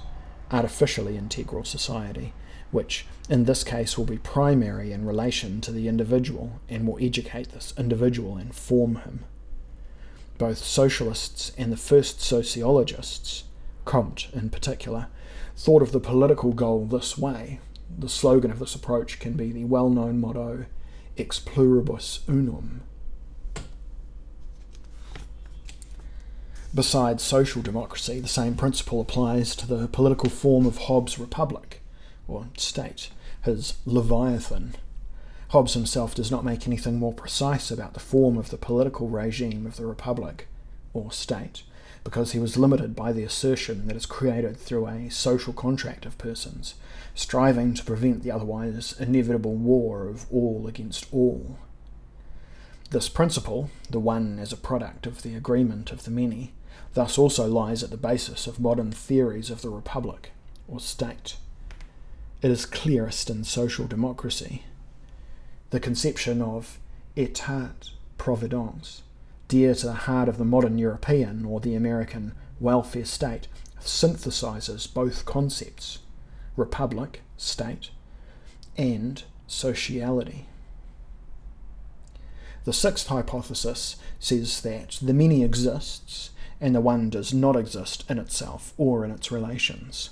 artificially 0.50 1.18
integral 1.18 1.66
society, 1.66 2.34
which 2.72 3.06
in 3.30 3.46
this 3.46 3.64
case 3.64 3.98
will 3.98 4.06
be 4.06 4.18
primary 4.18 4.92
in 4.92 5.06
relation 5.06 5.62
to 5.62 5.72
the 5.72 5.88
individual 5.88 6.60
and 6.70 6.88
will 6.88 6.98
educate 7.02 7.52
this 7.52 7.74
individual 7.78 8.38
and 8.38 8.56
form 8.56 8.96
him. 8.96 9.26
Both 10.38 10.60
socialists 10.60 11.52
and 11.58 11.72
the 11.72 11.78
first 11.78 12.22
sociologists, 12.22 13.44
Comte 13.86 14.28
in 14.34 14.50
particular, 14.50 15.08
thought 15.56 15.82
of 15.82 15.92
the 15.92 16.00
political 16.00 16.54
goal 16.54 16.86
this 16.86 17.18
way. 17.18 17.60
The 17.98 18.10
slogan 18.10 18.52
of 18.52 18.60
this 18.60 18.76
approach 18.76 19.20
can 19.20 19.34
be 19.34 19.52
the 19.52 19.66
well 19.66 19.90
known 19.90 20.20
motto 20.20 20.66
Ex 21.18 21.40
pluribus 21.40 22.22
unum. 22.28 22.82
Besides 26.74 27.22
social 27.22 27.62
democracy, 27.62 28.22
the 28.22 28.30
same 28.30 28.56
principle 28.56 29.02
applies 29.02 29.58
to 29.58 29.68
the 29.68 29.90
political 29.90 30.30
form 30.30 30.66
of 30.66 30.78
Hobbes' 30.78 31.20
republic, 31.20 31.81
or 32.32 32.48
state, 32.58 33.10
his 33.44 33.74
Leviathan. 33.86 34.76
Hobbes 35.50 35.74
himself 35.74 36.16
does 36.16 36.32
not 36.32 36.46
make 36.46 36.66
anything 36.66 36.98
more 36.98 37.14
precise 37.14 37.72
about 37.72 37.94
the 37.94 38.00
form 38.00 38.38
of 38.38 38.50
the 38.50 38.58
political 38.58 39.10
regime 39.10 39.66
of 39.66 39.76
the 39.76 39.86
republic, 39.86 40.48
or 40.94 41.12
state, 41.12 41.64
because 42.06 42.32
he 42.32 42.40
was 42.40 42.58
limited 42.58 42.96
by 42.96 43.12
the 43.12 43.24
assertion 43.24 43.88
that 43.88 43.98
is 43.98 44.06
created 44.06 44.56
through 44.56 44.88
a 44.88 45.10
social 45.10 45.52
contract 45.52 46.06
of 46.06 46.18
persons, 46.18 46.76
striving 47.14 47.74
to 47.74 47.84
prevent 47.84 48.24
the 48.24 48.32
otherwise 48.32 48.96
inevitable 48.98 49.56
war 49.56 50.08
of 50.08 50.26
all 50.32 50.68
against 50.68 51.06
all. 51.14 51.58
This 52.92 53.10
principle, 53.10 53.70
the 53.90 54.00
one 54.00 54.40
as 54.40 54.54
a 54.54 54.58
product 54.58 55.06
of 55.06 55.22
the 55.22 55.36
agreement 55.36 55.92
of 55.92 56.04
the 56.04 56.12
many, 56.12 56.54
thus 56.94 57.18
also 57.18 57.48
lies 57.48 57.84
at 57.84 57.90
the 57.90 57.98
basis 57.98 58.48
of 58.48 58.60
modern 58.60 58.92
theories 58.92 59.50
of 59.50 59.62
the 59.62 59.70
republic, 59.70 60.32
or 60.68 60.80
state. 60.80 61.36
It 62.42 62.52
is 62.52 62.66
clearest 62.66 63.30
in 63.30 63.44
social 63.44 63.88
democracy. 63.88 64.64
The 65.70 65.80
conception 65.80 66.42
of 66.42 66.80
état 67.16 67.92
providence 68.18 69.04
dear 69.52 69.76
to 69.76 69.86
the 69.86 69.94
heart 69.94 70.30
of 70.30 70.38
the 70.38 70.46
modern 70.46 70.78
European 70.78 71.44
or 71.44 71.60
the 71.60 71.76
American 71.76 72.32
welfare 72.62 73.04
state, 73.04 73.50
synthesizes 73.82 74.92
both 74.94 75.26
concepts 75.26 76.00
republic, 76.56 77.20
state, 77.36 77.90
and 78.78 79.24
sociality. 79.48 80.48
The 82.64 82.72
sixth 82.72 83.08
hypothesis 83.08 83.98
says 84.22 84.62
that 84.62 85.00
the 85.02 85.14
many 85.14 85.44
exists 85.44 86.30
and 86.62 86.74
the 86.74 86.80
one 86.80 87.10
does 87.10 87.34
not 87.34 87.58
exist 87.58 88.06
in 88.10 88.20
itself 88.20 88.74
or 88.78 89.04
in 89.04 89.12
its 89.12 89.34
relations. 89.34 90.12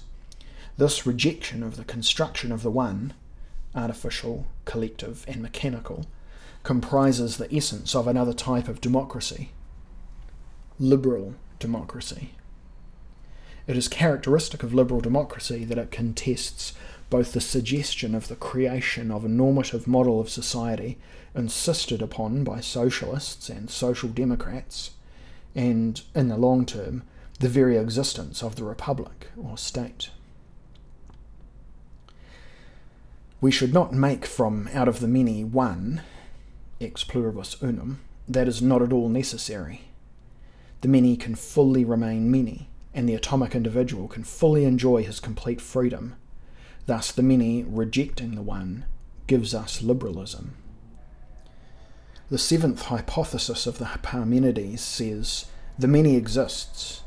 This 0.79 1.05
rejection 1.05 1.61
of 1.61 1.75
the 1.75 1.83
construction 1.83 2.53
of 2.53 2.63
the 2.63 2.71
one, 2.71 3.13
artificial, 3.75 4.47
collective, 4.63 5.25
and 5.27 5.41
mechanical, 5.41 6.05
comprises 6.63 7.35
the 7.35 7.53
essence 7.53 7.93
of 7.93 8.07
another 8.07 8.31
type 8.31 8.69
of 8.69 8.79
democracy 8.79 9.51
liberal 10.79 11.35
democracy. 11.59 12.29
It 13.67 13.75
is 13.75 13.89
characteristic 13.89 14.63
of 14.63 14.73
liberal 14.73 15.01
democracy 15.01 15.65
that 15.65 15.77
it 15.77 15.91
contests 15.91 16.71
both 17.09 17.33
the 17.33 17.41
suggestion 17.41 18.15
of 18.15 18.29
the 18.29 18.37
creation 18.37 19.11
of 19.11 19.25
a 19.25 19.27
normative 19.27 19.85
model 19.85 20.21
of 20.21 20.29
society 20.29 20.97
insisted 21.35 22.01
upon 22.01 22.45
by 22.45 22.61
socialists 22.61 23.49
and 23.49 23.69
social 23.69 24.07
democrats, 24.07 24.91
and, 25.53 26.03
in 26.15 26.29
the 26.29 26.37
long 26.37 26.65
term, 26.65 27.03
the 27.39 27.49
very 27.49 27.75
existence 27.75 28.41
of 28.41 28.55
the 28.55 28.63
republic 28.63 29.27
or 29.37 29.57
state. 29.57 30.11
We 33.41 33.52
should 33.52 33.73
not 33.73 33.93
make 33.93 34.25
from 34.25 34.69
out 34.73 34.89
of 34.89 34.99
the 34.99 35.08
many 35.08 35.45
one 35.45 36.02
ex 36.82 37.04
pluribus 37.04 37.56
unum, 37.62 38.02
that 38.28 38.47
is 38.47 38.62
not 38.62 38.82
at 38.82 38.91
all 38.91 39.08
necessary. 39.08 39.82
The 40.82 40.88
many 40.88 41.15
can 41.15 41.36
fully 41.36 41.86
remain 41.86 42.30
many, 42.30 42.69
and 42.93 43.08
the 43.08 43.15
atomic 43.15 43.56
individual 43.56 44.08
can 44.08 44.23
fully 44.23 44.65
enjoy 44.65 45.04
his 45.04 45.19
complete 45.19 45.62
freedom. 45.62 46.15
Thus, 46.86 47.12
the 47.12 47.23
many 47.23 47.63
rejecting 47.63 48.36
the 48.36 48.41
one 48.41 48.86
gives 49.28 49.54
us 49.54 49.82
liberalism. 49.82 50.56
The 52.30 52.38
seventh 52.38 52.84
hypothesis 52.84 53.65
of 53.65 53.78
the 53.78 53.86
Parmenides 54.02 54.82
says 54.82 55.45
the 55.78 55.88
many 55.88 56.15
exists, 56.15 57.04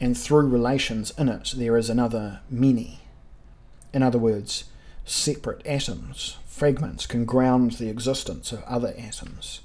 and 0.00 0.18
through 0.18 0.48
relations 0.48 1.12
in 1.16 1.28
it 1.28 1.54
there 1.56 1.76
is 1.76 1.88
another 1.88 2.40
many. 2.50 3.00
In 3.92 4.02
other 4.02 4.18
words, 4.18 4.64
separate 5.04 5.66
atoms 5.66 6.36
fragments 6.52 7.06
can 7.06 7.24
ground 7.24 7.72
the 7.72 7.88
existence 7.88 8.52
of 8.52 8.62
other 8.64 8.94
atoms, 8.96 9.62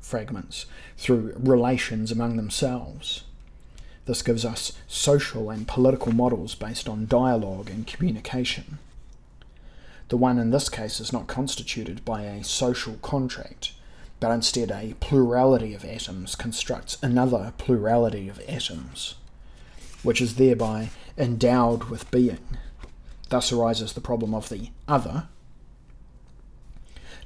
fragments, 0.00 0.66
through 0.96 1.34
relations 1.36 2.10
among 2.10 2.36
themselves. 2.36 3.24
This 4.06 4.22
gives 4.22 4.44
us 4.44 4.72
social 4.86 5.50
and 5.50 5.68
political 5.68 6.12
models 6.12 6.54
based 6.54 6.88
on 6.88 7.06
dialogue 7.06 7.68
and 7.68 7.86
communication. 7.86 8.78
The 10.08 10.16
one 10.16 10.38
in 10.38 10.52
this 10.52 10.70
case 10.70 11.00
is 11.00 11.12
not 11.12 11.26
constituted 11.26 12.02
by 12.04 12.22
a 12.22 12.42
social 12.42 12.94
contract, 13.02 13.72
but 14.20 14.32
instead 14.32 14.70
a 14.70 14.94
plurality 15.00 15.74
of 15.74 15.84
atoms 15.84 16.34
constructs 16.34 16.96
another 17.02 17.52
plurality 17.58 18.28
of 18.30 18.40
atoms, 18.48 19.16
which 20.02 20.22
is 20.22 20.36
thereby 20.36 20.88
endowed 21.18 21.84
with 21.90 22.10
being. 22.10 22.38
Thus 23.28 23.52
arises 23.52 23.92
the 23.92 24.00
problem 24.00 24.34
of 24.34 24.48
the 24.48 24.70
other, 24.86 25.28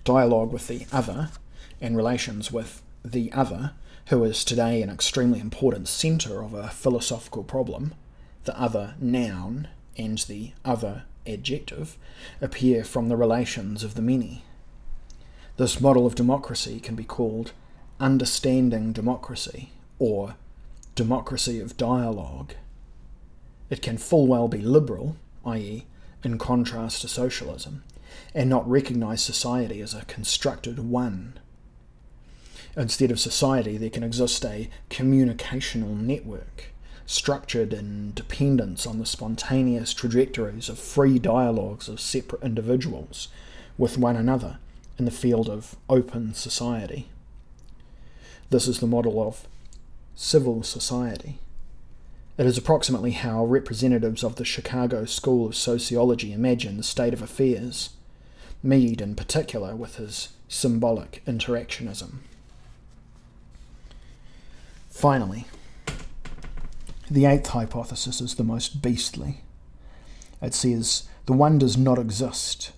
dialogue 0.05 0.53
with 0.53 0.67
the 0.67 0.87
other 0.91 1.31
and 1.81 1.97
relations 1.97 2.51
with 2.51 2.83
the 3.05 3.33
other, 3.33 3.73
who 4.07 4.25
is 4.25 4.45
today 4.45 4.83
an 4.83 4.91
extremely 4.91 5.39
important 5.41 5.89
centre 5.89 6.43
of 6.43 6.55
a 6.55 6.69
philosophical 6.69 7.45
problem, 7.45 7.95
the 8.45 8.59
other 8.61 8.95
noun 9.01 9.69
and 9.97 10.19
the 10.19 10.53
other 10.65 11.05
adjective, 11.27 11.97
appear 12.41 12.83
from 12.83 13.09
the 13.09 13.17
relations 13.17 13.85
of 13.85 13.95
the 13.95 14.03
many. 14.03 14.45
This 15.57 15.81
model 15.81 16.07
of 16.07 16.15
democracy 16.17 16.81
can 16.81 16.97
be 16.97 17.05
called 17.05 17.53
understanding 18.01 18.93
democracy 18.93 19.71
or 20.01 20.35
democracy 20.97 21.61
of 21.61 21.77
dialogue. 21.77 22.55
It 23.71 23.83
can 23.83 23.99
full 23.99 24.27
well 24.27 24.49
be 24.49 24.59
liberal, 24.59 25.17
i.e., 25.45 25.87
in 26.25 26.39
contrast 26.39 27.01
to 27.03 27.09
socialism, 27.09 27.83
and 28.35 28.49
not 28.49 28.69
recognize 28.69 29.23
society 29.23 29.81
as 29.81 29.95
a 29.95 30.05
constructed 30.05 30.79
one. 30.79 31.39
Instead 32.77 33.11
of 33.11 33.21
society, 33.21 33.77
there 33.77 33.91
can 33.91 34.03
exist 34.03 34.45
a 34.45 34.71
communicational 34.89 35.97
network, 35.97 36.73
structured 37.05 37.73
in 37.73 38.13
dependence 38.15 38.87
on 38.87 38.99
the 38.99 39.07
spontaneous 39.07 39.93
trajectories 39.93 40.69
of 40.69 40.79
free 40.79 41.19
dialogues 41.19 41.89
of 41.89 42.01
separate 42.01 42.43
individuals 42.43 43.29
with 43.77 43.99
one 43.99 44.17
another 44.17 44.59
in 44.99 45.05
the 45.05 45.11
field 45.11 45.49
of 45.49 45.77
open 45.89 46.33
society. 46.33 47.09
This 48.51 48.69
is 48.69 48.81
the 48.81 48.87
model 48.87 49.21
of 49.21 49.47
civil 50.15 50.63
society. 50.63 51.39
It 52.39 52.47
is 52.47 52.57
approximately 52.57 53.11
how 53.11 53.45
representatives 53.45 54.25
of 54.25 54.37
the 54.37 54.45
Chicago 54.45 55.05
School 55.05 55.47
of 55.47 55.55
Sociology 55.55 56.33
imagine 56.33 56.79
the 56.79 56.83
state 56.83 57.13
of 57.13 57.21
affairs, 57.21 57.91
Mead 58.63 59.01
in 59.01 59.15
particular 59.15 59.75
with 59.75 59.97
his 59.97 60.31
symbolic 60.49 61.23
interactionism. 61.27 62.19
Finally, 64.89 65.47
the 67.11 67.27
eighth 67.27 67.49
hypothesis 67.49 68.21
is 68.21 68.37
the 68.37 68.45
most 68.45 68.81
beastly. 68.81 69.41
It 70.41 70.55
says 70.55 71.09
the 71.27 71.33
one 71.33 71.59
does 71.59 71.77
not 71.77 71.99
exist, 71.99 72.73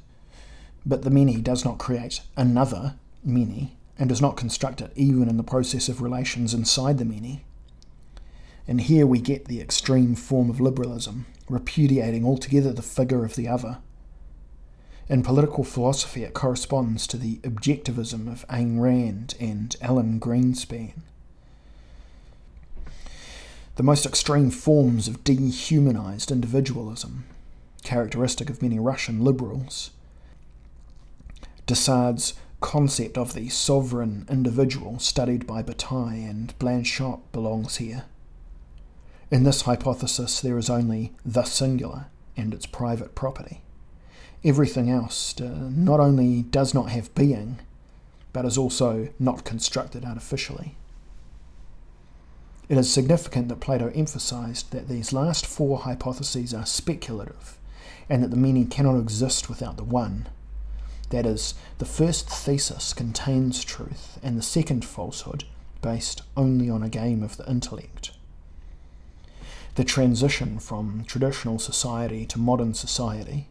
but 0.84 1.02
the 1.02 1.10
many 1.10 1.40
does 1.40 1.64
not 1.64 1.78
create 1.78 2.22
another 2.36 2.94
many 3.22 3.76
and 3.98 4.08
does 4.08 4.20
not 4.20 4.36
construct 4.36 4.80
it 4.80 4.92
even 4.96 5.28
in 5.28 5.36
the 5.36 5.42
process 5.42 5.88
of 5.88 6.02
relations 6.02 6.54
inside 6.54 6.98
the 6.98 7.04
many. 7.04 7.44
And 8.66 8.80
here 8.80 9.06
we 9.06 9.20
get 9.20 9.44
the 9.46 9.60
extreme 9.60 10.14
form 10.14 10.48
of 10.48 10.60
liberalism, 10.60 11.26
repudiating 11.48 12.24
altogether 12.24 12.72
the 12.72 12.82
figure 12.82 13.24
of 13.24 13.36
the 13.36 13.46
other. 13.46 13.78
In 15.06 15.22
political 15.22 15.64
philosophy, 15.64 16.22
it 16.24 16.32
corresponds 16.32 17.06
to 17.08 17.18
the 17.18 17.36
objectivism 17.38 18.26
of 18.26 18.46
Ayn 18.48 18.80
Rand 18.80 19.34
and 19.38 19.76
Alan 19.82 20.18
Greenspan. 20.18 20.92
The 23.76 23.82
most 23.82 24.06
extreme 24.06 24.50
forms 24.50 25.08
of 25.08 25.24
dehumanized 25.24 26.30
individualism, 26.30 27.24
characteristic 27.82 28.48
of 28.48 28.62
many 28.62 28.78
Russian 28.78 29.22
liberals. 29.22 29.90
de 31.66 31.74
Sade's 31.74 32.34
concept 32.60 33.18
of 33.18 33.34
the 33.34 33.50
sovereign 33.50 34.24
individual 34.30 34.98
studied 34.98 35.46
by 35.46 35.60
Bataille 35.60 36.24
and 36.24 36.58
Blanchot 36.58 37.20
belongs 37.30 37.76
here. 37.76 38.04
In 39.30 39.44
this 39.44 39.62
hypothesis, 39.62 40.40
there 40.40 40.58
is 40.58 40.70
only 40.70 41.12
the 41.24 41.44
singular 41.44 42.06
and 42.36 42.52
its 42.52 42.66
private 42.66 43.14
property. 43.14 43.62
Everything 44.44 44.90
else 44.90 45.40
uh, 45.40 45.70
not 45.70 46.00
only 46.00 46.42
does 46.42 46.74
not 46.74 46.90
have 46.90 47.14
being, 47.14 47.58
but 48.32 48.44
is 48.44 48.58
also 48.58 49.08
not 49.18 49.44
constructed 49.44 50.04
artificially. 50.04 50.76
It 52.68 52.78
is 52.78 52.92
significant 52.92 53.48
that 53.48 53.60
Plato 53.60 53.90
emphasized 53.94 54.72
that 54.72 54.88
these 54.88 55.12
last 55.12 55.46
four 55.46 55.80
hypotheses 55.80 56.52
are 56.54 56.66
speculative 56.66 57.58
and 58.08 58.22
that 58.22 58.30
the 58.30 58.36
many 58.36 58.64
cannot 58.64 58.98
exist 58.98 59.48
without 59.48 59.76
the 59.76 59.84
one 59.84 60.28
that 61.10 61.26
is, 61.26 61.54
the 61.78 61.84
first 61.84 62.28
thesis 62.28 62.92
contains 62.92 63.62
truth, 63.62 64.18
and 64.22 64.36
the 64.36 64.42
second 64.42 64.84
falsehood 64.84 65.44
based 65.80 66.22
only 66.36 66.68
on 66.68 66.82
a 66.82 66.88
game 66.88 67.22
of 67.22 67.36
the 67.36 67.48
intellect. 67.48 68.10
The 69.74 69.84
transition 69.84 70.58
from 70.58 71.04
traditional 71.06 71.58
society 71.58 72.26
to 72.26 72.38
modern 72.38 72.74
society, 72.74 73.48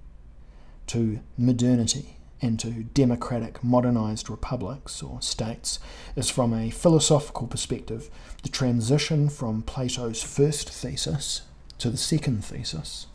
to 0.87 1.19
modernity, 1.37 2.17
and 2.41 2.59
to 2.59 2.83
democratic 2.83 3.63
modernized 3.63 4.29
republics 4.29 5.01
or 5.01 5.21
states 5.21 5.79
is 6.15 6.29
from 6.29 6.53
a 6.53 6.69
philosophical 6.69 7.47
perspective 7.47 8.09
the 8.41 8.49
transition 8.49 9.29
from 9.29 9.63
Plato's 9.63 10.21
first 10.21 10.69
thesis 10.69 11.43
to 11.77 11.89
the 11.89 11.97
second 11.97 12.43
thesis, 12.43 13.07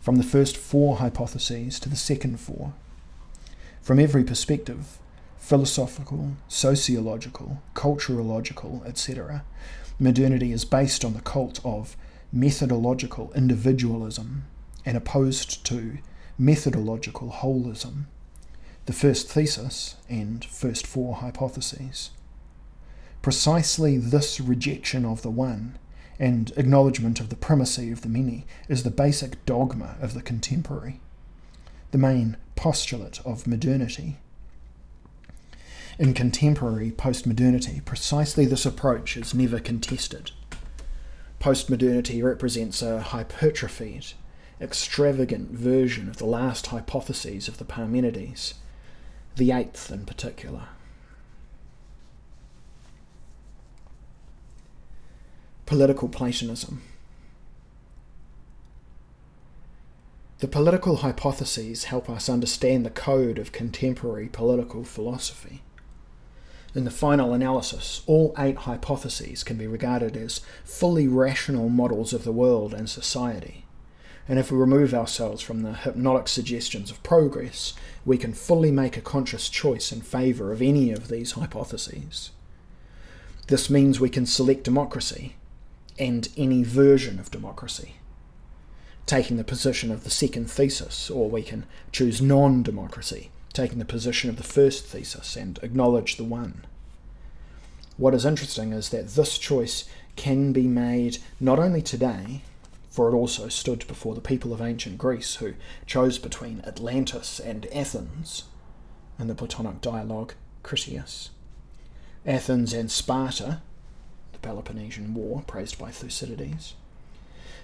from 0.00 0.16
the 0.16 0.22
first 0.22 0.56
four 0.56 0.96
hypotheses 0.98 1.80
to 1.80 1.88
the 1.88 1.96
second 1.96 2.38
four 2.40 2.72
from 3.88 3.98
every 3.98 4.22
perspective 4.22 4.98
philosophical, 5.38 6.32
sociological, 6.46 7.62
culturological, 7.74 8.86
etc. 8.86 9.44
Modernity 9.98 10.52
is 10.52 10.66
based 10.66 11.06
on 11.06 11.14
the 11.14 11.22
cult 11.22 11.58
of 11.64 11.96
methodological 12.32 13.32
individualism 13.34 14.44
and 14.84 14.96
opposed 14.96 15.64
to 15.66 15.98
methodological 16.38 17.30
holism, 17.30 18.04
the 18.86 18.92
first 18.92 19.28
thesis 19.28 19.96
and 20.08 20.44
first 20.44 20.86
four 20.86 21.16
hypotheses. 21.16 22.10
Precisely 23.22 23.98
this 23.98 24.40
rejection 24.40 25.04
of 25.04 25.22
the 25.22 25.30
one 25.30 25.78
and 26.18 26.52
acknowledgement 26.56 27.20
of 27.20 27.28
the 27.28 27.36
primacy 27.36 27.90
of 27.90 28.02
the 28.02 28.08
many 28.08 28.46
is 28.68 28.82
the 28.82 28.90
basic 28.90 29.44
dogma 29.44 29.96
of 30.00 30.14
the 30.14 30.22
contemporary 30.22 31.00
the 31.90 31.98
main 31.98 32.36
postulate 32.54 33.20
of 33.24 33.46
modernity. 33.46 34.18
In 35.98 36.14
contemporary 36.14 36.90
postmodernity, 36.90 37.84
precisely 37.84 38.44
this 38.44 38.66
approach 38.66 39.16
is 39.16 39.34
never 39.34 39.58
contested. 39.58 40.32
Postmodernity 41.40 42.22
represents 42.22 42.82
a 42.82 43.00
hypertrophied, 43.00 44.14
extravagant 44.60 45.50
version 45.50 46.08
of 46.08 46.16
the 46.16 46.26
last 46.26 46.68
hypotheses 46.68 47.46
of 47.46 47.58
the 47.58 47.64
Parmenides, 47.64 48.54
the 49.36 49.52
eighth 49.52 49.90
in 49.92 50.04
particular. 50.04 50.64
Political 55.64 56.08
Platonism. 56.08 56.82
The 60.40 60.48
political 60.48 60.96
hypotheses 60.96 61.84
help 61.84 62.08
us 62.08 62.28
understand 62.28 62.84
the 62.84 62.90
code 62.90 63.38
of 63.38 63.52
contemporary 63.52 64.28
political 64.28 64.82
philosophy. 64.82 65.62
In 66.74 66.84
the 66.84 66.90
final 66.90 67.32
analysis, 67.32 68.02
all 68.06 68.34
eight 68.38 68.56
hypotheses 68.58 69.42
can 69.42 69.56
be 69.56 69.66
regarded 69.66 70.16
as 70.16 70.42
fully 70.64 71.08
rational 71.08 71.68
models 71.68 72.12
of 72.12 72.24
the 72.24 72.32
world 72.32 72.74
and 72.74 72.88
society. 72.88 73.64
And 74.28 74.38
if 74.38 74.52
we 74.52 74.58
remove 74.58 74.92
ourselves 74.92 75.40
from 75.40 75.62
the 75.62 75.72
hypnotic 75.72 76.28
suggestions 76.28 76.90
of 76.90 77.02
progress, 77.02 77.72
we 78.04 78.18
can 78.18 78.34
fully 78.34 78.70
make 78.70 78.96
a 78.96 79.00
conscious 79.00 79.48
choice 79.48 79.90
in 79.90 80.02
favour 80.02 80.52
of 80.52 80.60
any 80.60 80.92
of 80.92 81.08
these 81.08 81.32
hypotheses. 81.32 82.30
This 83.46 83.70
means 83.70 83.98
we 83.98 84.10
can 84.10 84.26
select 84.26 84.64
democracy 84.64 85.36
and 85.98 86.28
any 86.36 86.62
version 86.62 87.18
of 87.18 87.30
democracy 87.30 87.94
taking 89.08 89.38
the 89.38 89.44
position 89.44 89.90
of 89.90 90.04
the 90.04 90.10
second 90.10 90.48
thesis, 90.50 91.10
or 91.10 91.28
we 91.28 91.42
can 91.42 91.64
choose 91.90 92.22
non 92.22 92.62
democracy, 92.62 93.30
taking 93.52 93.78
the 93.78 93.84
position 93.84 94.30
of 94.30 94.36
the 94.36 94.42
first 94.42 94.86
thesis 94.86 95.36
and 95.36 95.58
acknowledge 95.62 96.16
the 96.16 96.24
one. 96.24 96.64
What 97.96 98.14
is 98.14 98.24
interesting 98.24 98.72
is 98.72 98.90
that 98.90 99.08
this 99.08 99.38
choice 99.38 99.88
can 100.16 100.52
be 100.52 100.66
made 100.66 101.18
not 101.40 101.58
only 101.58 101.82
today, 101.82 102.42
for 102.90 103.08
it 103.08 103.14
also 103.14 103.48
stood 103.48 103.86
before 103.86 104.14
the 104.14 104.20
people 104.20 104.52
of 104.52 104.60
ancient 104.60 104.98
Greece 104.98 105.36
who 105.36 105.54
chose 105.86 106.18
between 106.18 106.62
Atlantis 106.66 107.40
and 107.40 107.66
Athens 107.66 108.44
in 109.18 109.26
the 109.26 109.34
Platonic 109.34 109.80
dialogue 109.80 110.34
Critias. 110.62 111.30
Athens 112.26 112.72
and 112.72 112.90
Sparta, 112.90 113.62
the 114.32 114.38
Peloponnesian 114.38 115.14
War, 115.14 115.42
praised 115.46 115.78
by 115.78 115.90
Thucydides 115.90 116.74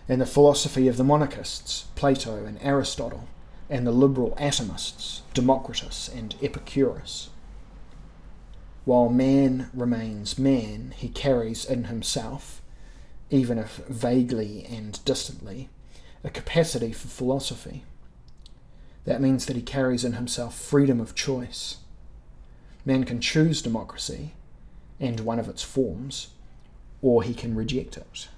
in 0.09 0.19
the 0.19 0.27
philosophy 0.27 0.87
of 0.89 0.97
the 0.97 1.05
monarchists, 1.05 1.87
Plato 1.95 2.45
and 2.45 2.59
Aristotle, 2.61 3.27
and 3.69 3.87
the 3.87 3.93
liberal 3.93 4.37
atomists, 4.39 5.21
Democritus 5.33 6.09
and 6.09 6.35
Epicurus. 6.43 7.31
While 8.85 9.09
man 9.09 9.71
remains 9.73 10.39
man, 10.39 10.93
he 10.97 11.09
carries 11.09 11.65
in 11.65 11.85
himself, 11.85 12.61
even 13.31 13.59
if 13.59 13.77
vaguely 13.89 14.67
and 14.71 15.03
distantly, 15.05 15.71
a 16.23 16.31
capacity 16.31 16.93
for 16.93 17.09
philosophy. 17.09 17.85
That 19.05 19.21
means 19.21 19.47
that 19.47 19.57
he 19.57 19.63
carries 19.63 20.05
in 20.05 20.15
himself 20.15 20.55
freedom 20.55 21.01
of 21.01 21.15
choice. 21.15 21.79
Man 22.85 23.05
can 23.05 23.21
choose 23.21 23.63
democracy 23.63 24.35
and 25.01 25.21
one 25.21 25.39
of 25.39 25.49
its 25.49 25.63
forms, 25.63 26.29
or 27.01 27.23
he 27.23 27.35
can 27.35 27.55
reject 27.55 27.97
it. 27.97 28.29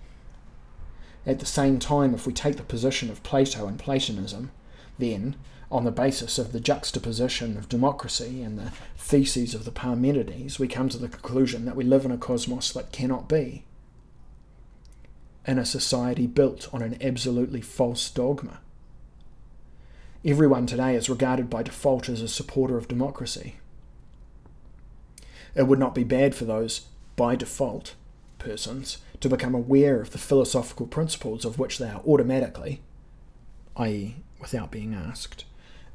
At 1.27 1.41
the 1.41 1.47
same 1.47 1.81
time, 1.81 2.15
if 2.15 2.27
we 2.27 2.33
take 2.33 2.57
the 2.57 2.63
position 2.63 3.11
of 3.11 3.23
Plato 3.25 3.67
and 3.67 3.79
Platonism, 3.79 4.53
then, 4.99 5.37
on 5.71 5.85
the 5.85 5.91
basis 5.91 6.39
of 6.39 6.53
the 6.53 6.61
juxtaposition 6.61 7.57
of 7.57 7.69
democracy 7.69 8.43
and 8.43 8.59
the 8.59 8.73
theses 8.97 9.55
of 9.55 9.65
the 9.65 9.73
Parmenides, 9.73 10.59
we 10.59 10.69
come 10.69 10.89
to 10.89 10.99
the 10.99 11.09
conclusion 11.09 11.65
that 11.65 11.77
we 11.77 11.85
live 11.85 12.05
in 12.05 12.13
a 12.13 12.19
cosmos 12.19 12.73
that 12.73 12.93
cannot 12.93 13.29
be. 13.29 13.65
In 15.47 15.59
a 15.59 15.65
society 15.65 16.27
built 16.27 16.69
on 16.73 16.83
an 16.83 16.97
absolutely 17.01 17.61
false 17.61 18.11
dogma. 18.11 18.61
Everyone 20.25 20.67
today 20.67 20.95
is 20.95 21.09
regarded 21.09 21.49
by 21.51 21.63
default 21.63 22.09
as 22.09 22.21
a 22.21 22.29
supporter 22.29 22.77
of 22.77 22.89
democracy. 22.89 23.57
It 25.55 25.67
would 25.67 25.79
not 25.79 25.95
be 25.95 26.05
bad 26.05 26.35
for 26.35 26.45
those, 26.45 26.83
by 27.17 27.37
default, 27.37 27.95
persons 28.39 28.99
to 29.21 29.29
become 29.29 29.55
aware 29.55 30.01
of 30.01 30.11
the 30.11 30.19
philosophical 30.19 30.87
principles 30.87 31.45
of 31.45 31.59
which 31.59 31.79
they 31.79 31.89
are 31.89 32.03
automatically, 32.07 32.81
i.e., 33.77 34.17
without 34.41 34.71
being 34.71 34.95
asked, 34.95 35.45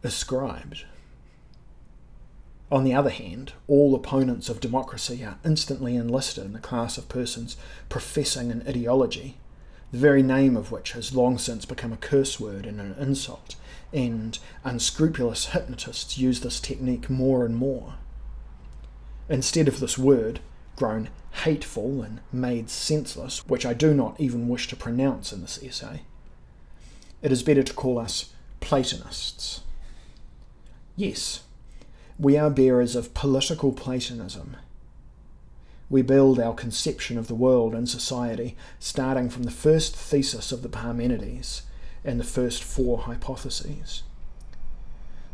ascribed. 0.03 0.85
On 2.71 2.85
the 2.85 2.93
other 2.93 3.09
hand, 3.09 3.53
all 3.67 3.93
opponents 3.93 4.47
of 4.47 4.61
democracy 4.61 5.23
are 5.25 5.37
instantly 5.43 5.95
enlisted 5.95 6.45
in 6.45 6.53
the 6.53 6.59
class 6.59 6.97
of 6.97 7.09
persons 7.09 7.57
professing 7.89 8.49
an 8.49 8.63
ideology, 8.67 9.37
the 9.91 9.97
very 9.97 10.23
name 10.23 10.55
of 10.55 10.71
which 10.71 10.93
has 10.93 11.13
long 11.13 11.37
since 11.37 11.65
become 11.65 11.91
a 11.91 11.97
curse 11.97 12.39
word 12.39 12.65
and 12.65 12.79
an 12.79 12.95
insult, 12.97 13.55
and 13.91 14.39
unscrupulous 14.63 15.47
hypnotists 15.47 16.17
use 16.17 16.39
this 16.39 16.61
technique 16.61 17.09
more 17.09 17.45
and 17.45 17.57
more. 17.57 17.95
Instead 19.27 19.67
of 19.67 19.81
this 19.81 19.97
word, 19.97 20.39
grown 20.77 21.09
hateful 21.43 22.01
and 22.01 22.21
made 22.31 22.69
senseless, 22.69 23.45
which 23.47 23.65
I 23.65 23.73
do 23.73 23.93
not 23.93 24.19
even 24.19 24.47
wish 24.47 24.67
to 24.69 24.75
pronounce 24.77 25.33
in 25.33 25.41
this 25.41 25.61
essay, 25.61 26.03
it 27.21 27.31
is 27.31 27.43
better 27.43 27.63
to 27.63 27.73
call 27.73 27.99
us 27.99 28.33
Platonists. 28.59 29.61
Yes, 30.95 31.43
we 32.19 32.37
are 32.37 32.49
bearers 32.49 32.95
of 32.95 33.13
political 33.13 33.71
Platonism. 33.71 34.57
We 35.89 36.01
build 36.01 36.39
our 36.39 36.53
conception 36.53 37.17
of 37.17 37.27
the 37.27 37.35
world 37.35 37.73
and 37.75 37.89
society 37.89 38.55
starting 38.79 39.29
from 39.29 39.43
the 39.43 39.51
first 39.51 39.95
thesis 39.95 40.51
of 40.51 40.61
the 40.61 40.69
Parmenides 40.69 41.63
and 42.05 42.19
the 42.19 42.23
first 42.23 42.63
four 42.63 42.99
hypotheses. 42.99 44.03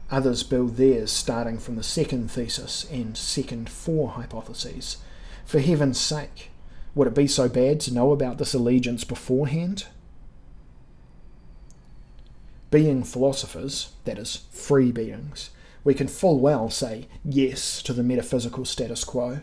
Others 0.10 0.44
build 0.44 0.78
theirs 0.78 1.12
starting 1.12 1.58
from 1.58 1.76
the 1.76 1.84
second 1.84 2.32
thesis 2.32 2.88
and 2.90 3.18
second 3.18 3.70
four 3.70 4.12
hypotheses. 4.12 4.98
For 5.46 5.60
heaven's 5.60 6.00
sake, 6.00 6.50
would 6.96 7.08
it 7.08 7.16
be 7.16 7.28
so 7.28 7.50
bad 7.50 7.80
to 7.82 7.94
know 7.94 8.12
about 8.12 8.38
this 8.38 8.54
allegiance 8.54 9.04
beforehand? 9.04 9.86
Being 12.70 13.04
philosophers, 13.04 13.90
that 14.06 14.20
is, 14.20 14.42
free 14.52 14.92
beings, 14.92 15.52
we 15.84 15.94
can 15.94 16.08
full 16.08 16.40
well 16.40 16.70
say 16.70 17.08
yes 17.24 17.82
to 17.84 17.94
the 17.94 18.04
metaphysical 18.04 18.66
status 18.66 19.04
quo, 19.06 19.40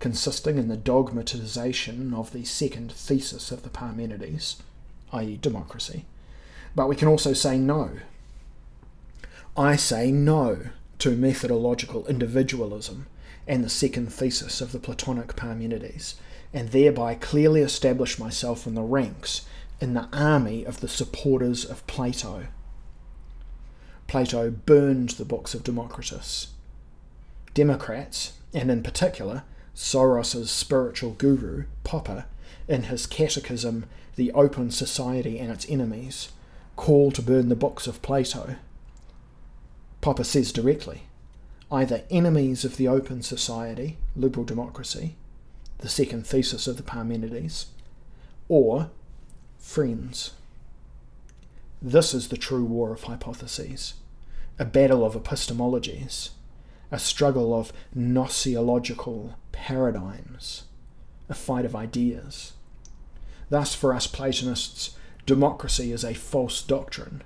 consisting 0.00 0.58
in 0.58 0.68
the 0.68 0.76
dogmatization 0.76 2.12
of 2.14 2.32
the 2.32 2.44
second 2.44 2.90
thesis 2.90 3.52
of 3.52 3.62
the 3.62 3.68
Parmenides, 3.68 4.56
i.e., 5.12 5.38
democracy. 5.40 6.04
But 6.74 6.88
we 6.88 6.96
can 6.96 7.08
also 7.08 7.32
say 7.32 7.58
no. 7.58 7.90
I 9.56 9.76
say 9.76 10.10
no 10.10 10.70
to 10.98 11.16
methodological 11.16 12.06
individualism 12.06 13.06
and 13.46 13.64
the 13.64 13.70
second 13.70 14.12
thesis 14.12 14.60
of 14.60 14.72
the 14.72 14.78
Platonic 14.78 15.36
Parmenides, 15.36 16.16
and 16.52 16.70
thereby 16.70 17.14
clearly 17.14 17.60
establish 17.60 18.18
myself 18.18 18.66
in 18.66 18.74
the 18.74 18.82
ranks 18.82 19.46
in 19.80 19.94
the 19.94 20.08
army 20.12 20.64
of 20.64 20.80
the 20.80 20.88
supporters 20.88 21.64
of 21.64 21.86
Plato. 21.86 22.48
Plato 24.06 24.50
burned 24.50 25.10
the 25.10 25.24
books 25.24 25.54
of 25.54 25.62
Democritus. 25.62 26.48
Democrats, 27.54 28.32
and 28.54 28.70
in 28.70 28.82
particular 28.82 29.44
Soros's 29.74 30.50
spiritual 30.50 31.12
guru, 31.12 31.64
Popper, 31.84 32.24
in 32.66 32.84
his 32.84 33.06
catechism, 33.06 33.86
The 34.16 34.32
Open 34.32 34.70
Society 34.70 35.38
and 35.38 35.52
Its 35.52 35.68
Enemies, 35.68 36.30
call 36.76 37.10
to 37.12 37.22
burn 37.22 37.48
the 37.48 37.56
books 37.56 37.86
of 37.86 38.02
Plato. 38.02 38.56
Popper 40.00 40.24
says 40.24 40.52
directly 40.52 41.02
either 41.70 42.02
enemies 42.10 42.64
of 42.64 42.78
the 42.78 42.88
open 42.88 43.22
society, 43.22 43.98
liberal 44.16 44.44
democracy, 44.44 45.16
the 45.78 45.88
second 45.88 46.26
thesis 46.26 46.66
of 46.66 46.78
the 46.78 46.82
Parmenides, 46.82 47.66
or 48.48 48.90
friends. 49.68 50.32
This 51.82 52.14
is 52.14 52.28
the 52.28 52.38
true 52.38 52.64
war 52.64 52.94
of 52.94 53.02
hypotheses, 53.02 53.94
a 54.58 54.64
battle 54.64 55.04
of 55.04 55.12
epistemologies, 55.14 56.30
a 56.90 56.98
struggle 56.98 57.52
of 57.52 57.74
gnoseological 57.94 59.34
paradigms, 59.52 60.64
a 61.28 61.34
fight 61.34 61.66
of 61.66 61.76
ideas. 61.76 62.54
Thus, 63.50 63.74
for 63.74 63.92
us 63.92 64.06
Platonists, 64.06 64.96
democracy 65.26 65.92
is 65.92 66.02
a 66.02 66.14
false 66.14 66.62
doctrine. 66.62 67.22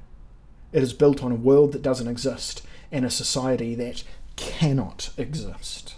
It 0.72 0.82
is 0.82 0.92
built 0.92 1.22
on 1.22 1.30
a 1.30 1.36
world 1.36 1.70
that 1.72 1.82
doesn't 1.82 2.08
exist 2.08 2.62
and 2.90 3.04
a 3.04 3.10
society 3.10 3.76
that 3.76 4.02
cannot 4.34 5.10
exist. 5.16 5.94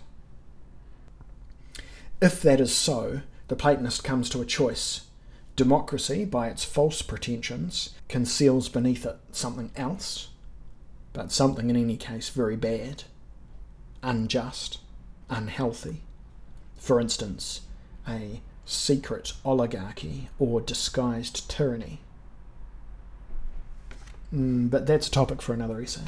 If 2.20 2.42
that 2.42 2.60
is 2.60 2.76
so, 2.76 3.22
the 3.48 3.56
Platonist 3.56 4.04
comes 4.04 4.28
to 4.28 4.42
a 4.42 4.46
choice. 4.46 5.06
Democracy, 5.56 6.24
by 6.24 6.48
its 6.48 6.64
false 6.64 7.00
pretensions, 7.00 7.90
conceals 8.08 8.68
beneath 8.68 9.06
it 9.06 9.16
something 9.30 9.70
else, 9.76 10.30
but 11.12 11.30
something 11.30 11.70
in 11.70 11.76
any 11.76 11.96
case 11.96 12.28
very 12.28 12.56
bad, 12.56 13.04
unjust, 14.02 14.78
unhealthy. 15.30 16.02
For 16.76 17.00
instance, 17.00 17.62
a 18.08 18.40
secret 18.64 19.32
oligarchy 19.44 20.28
or 20.38 20.60
disguised 20.60 21.48
tyranny. 21.48 22.00
Mm, 24.34 24.70
but 24.70 24.86
that's 24.86 25.06
a 25.06 25.10
topic 25.10 25.40
for 25.40 25.52
another 25.52 25.80
essay. 25.80 26.02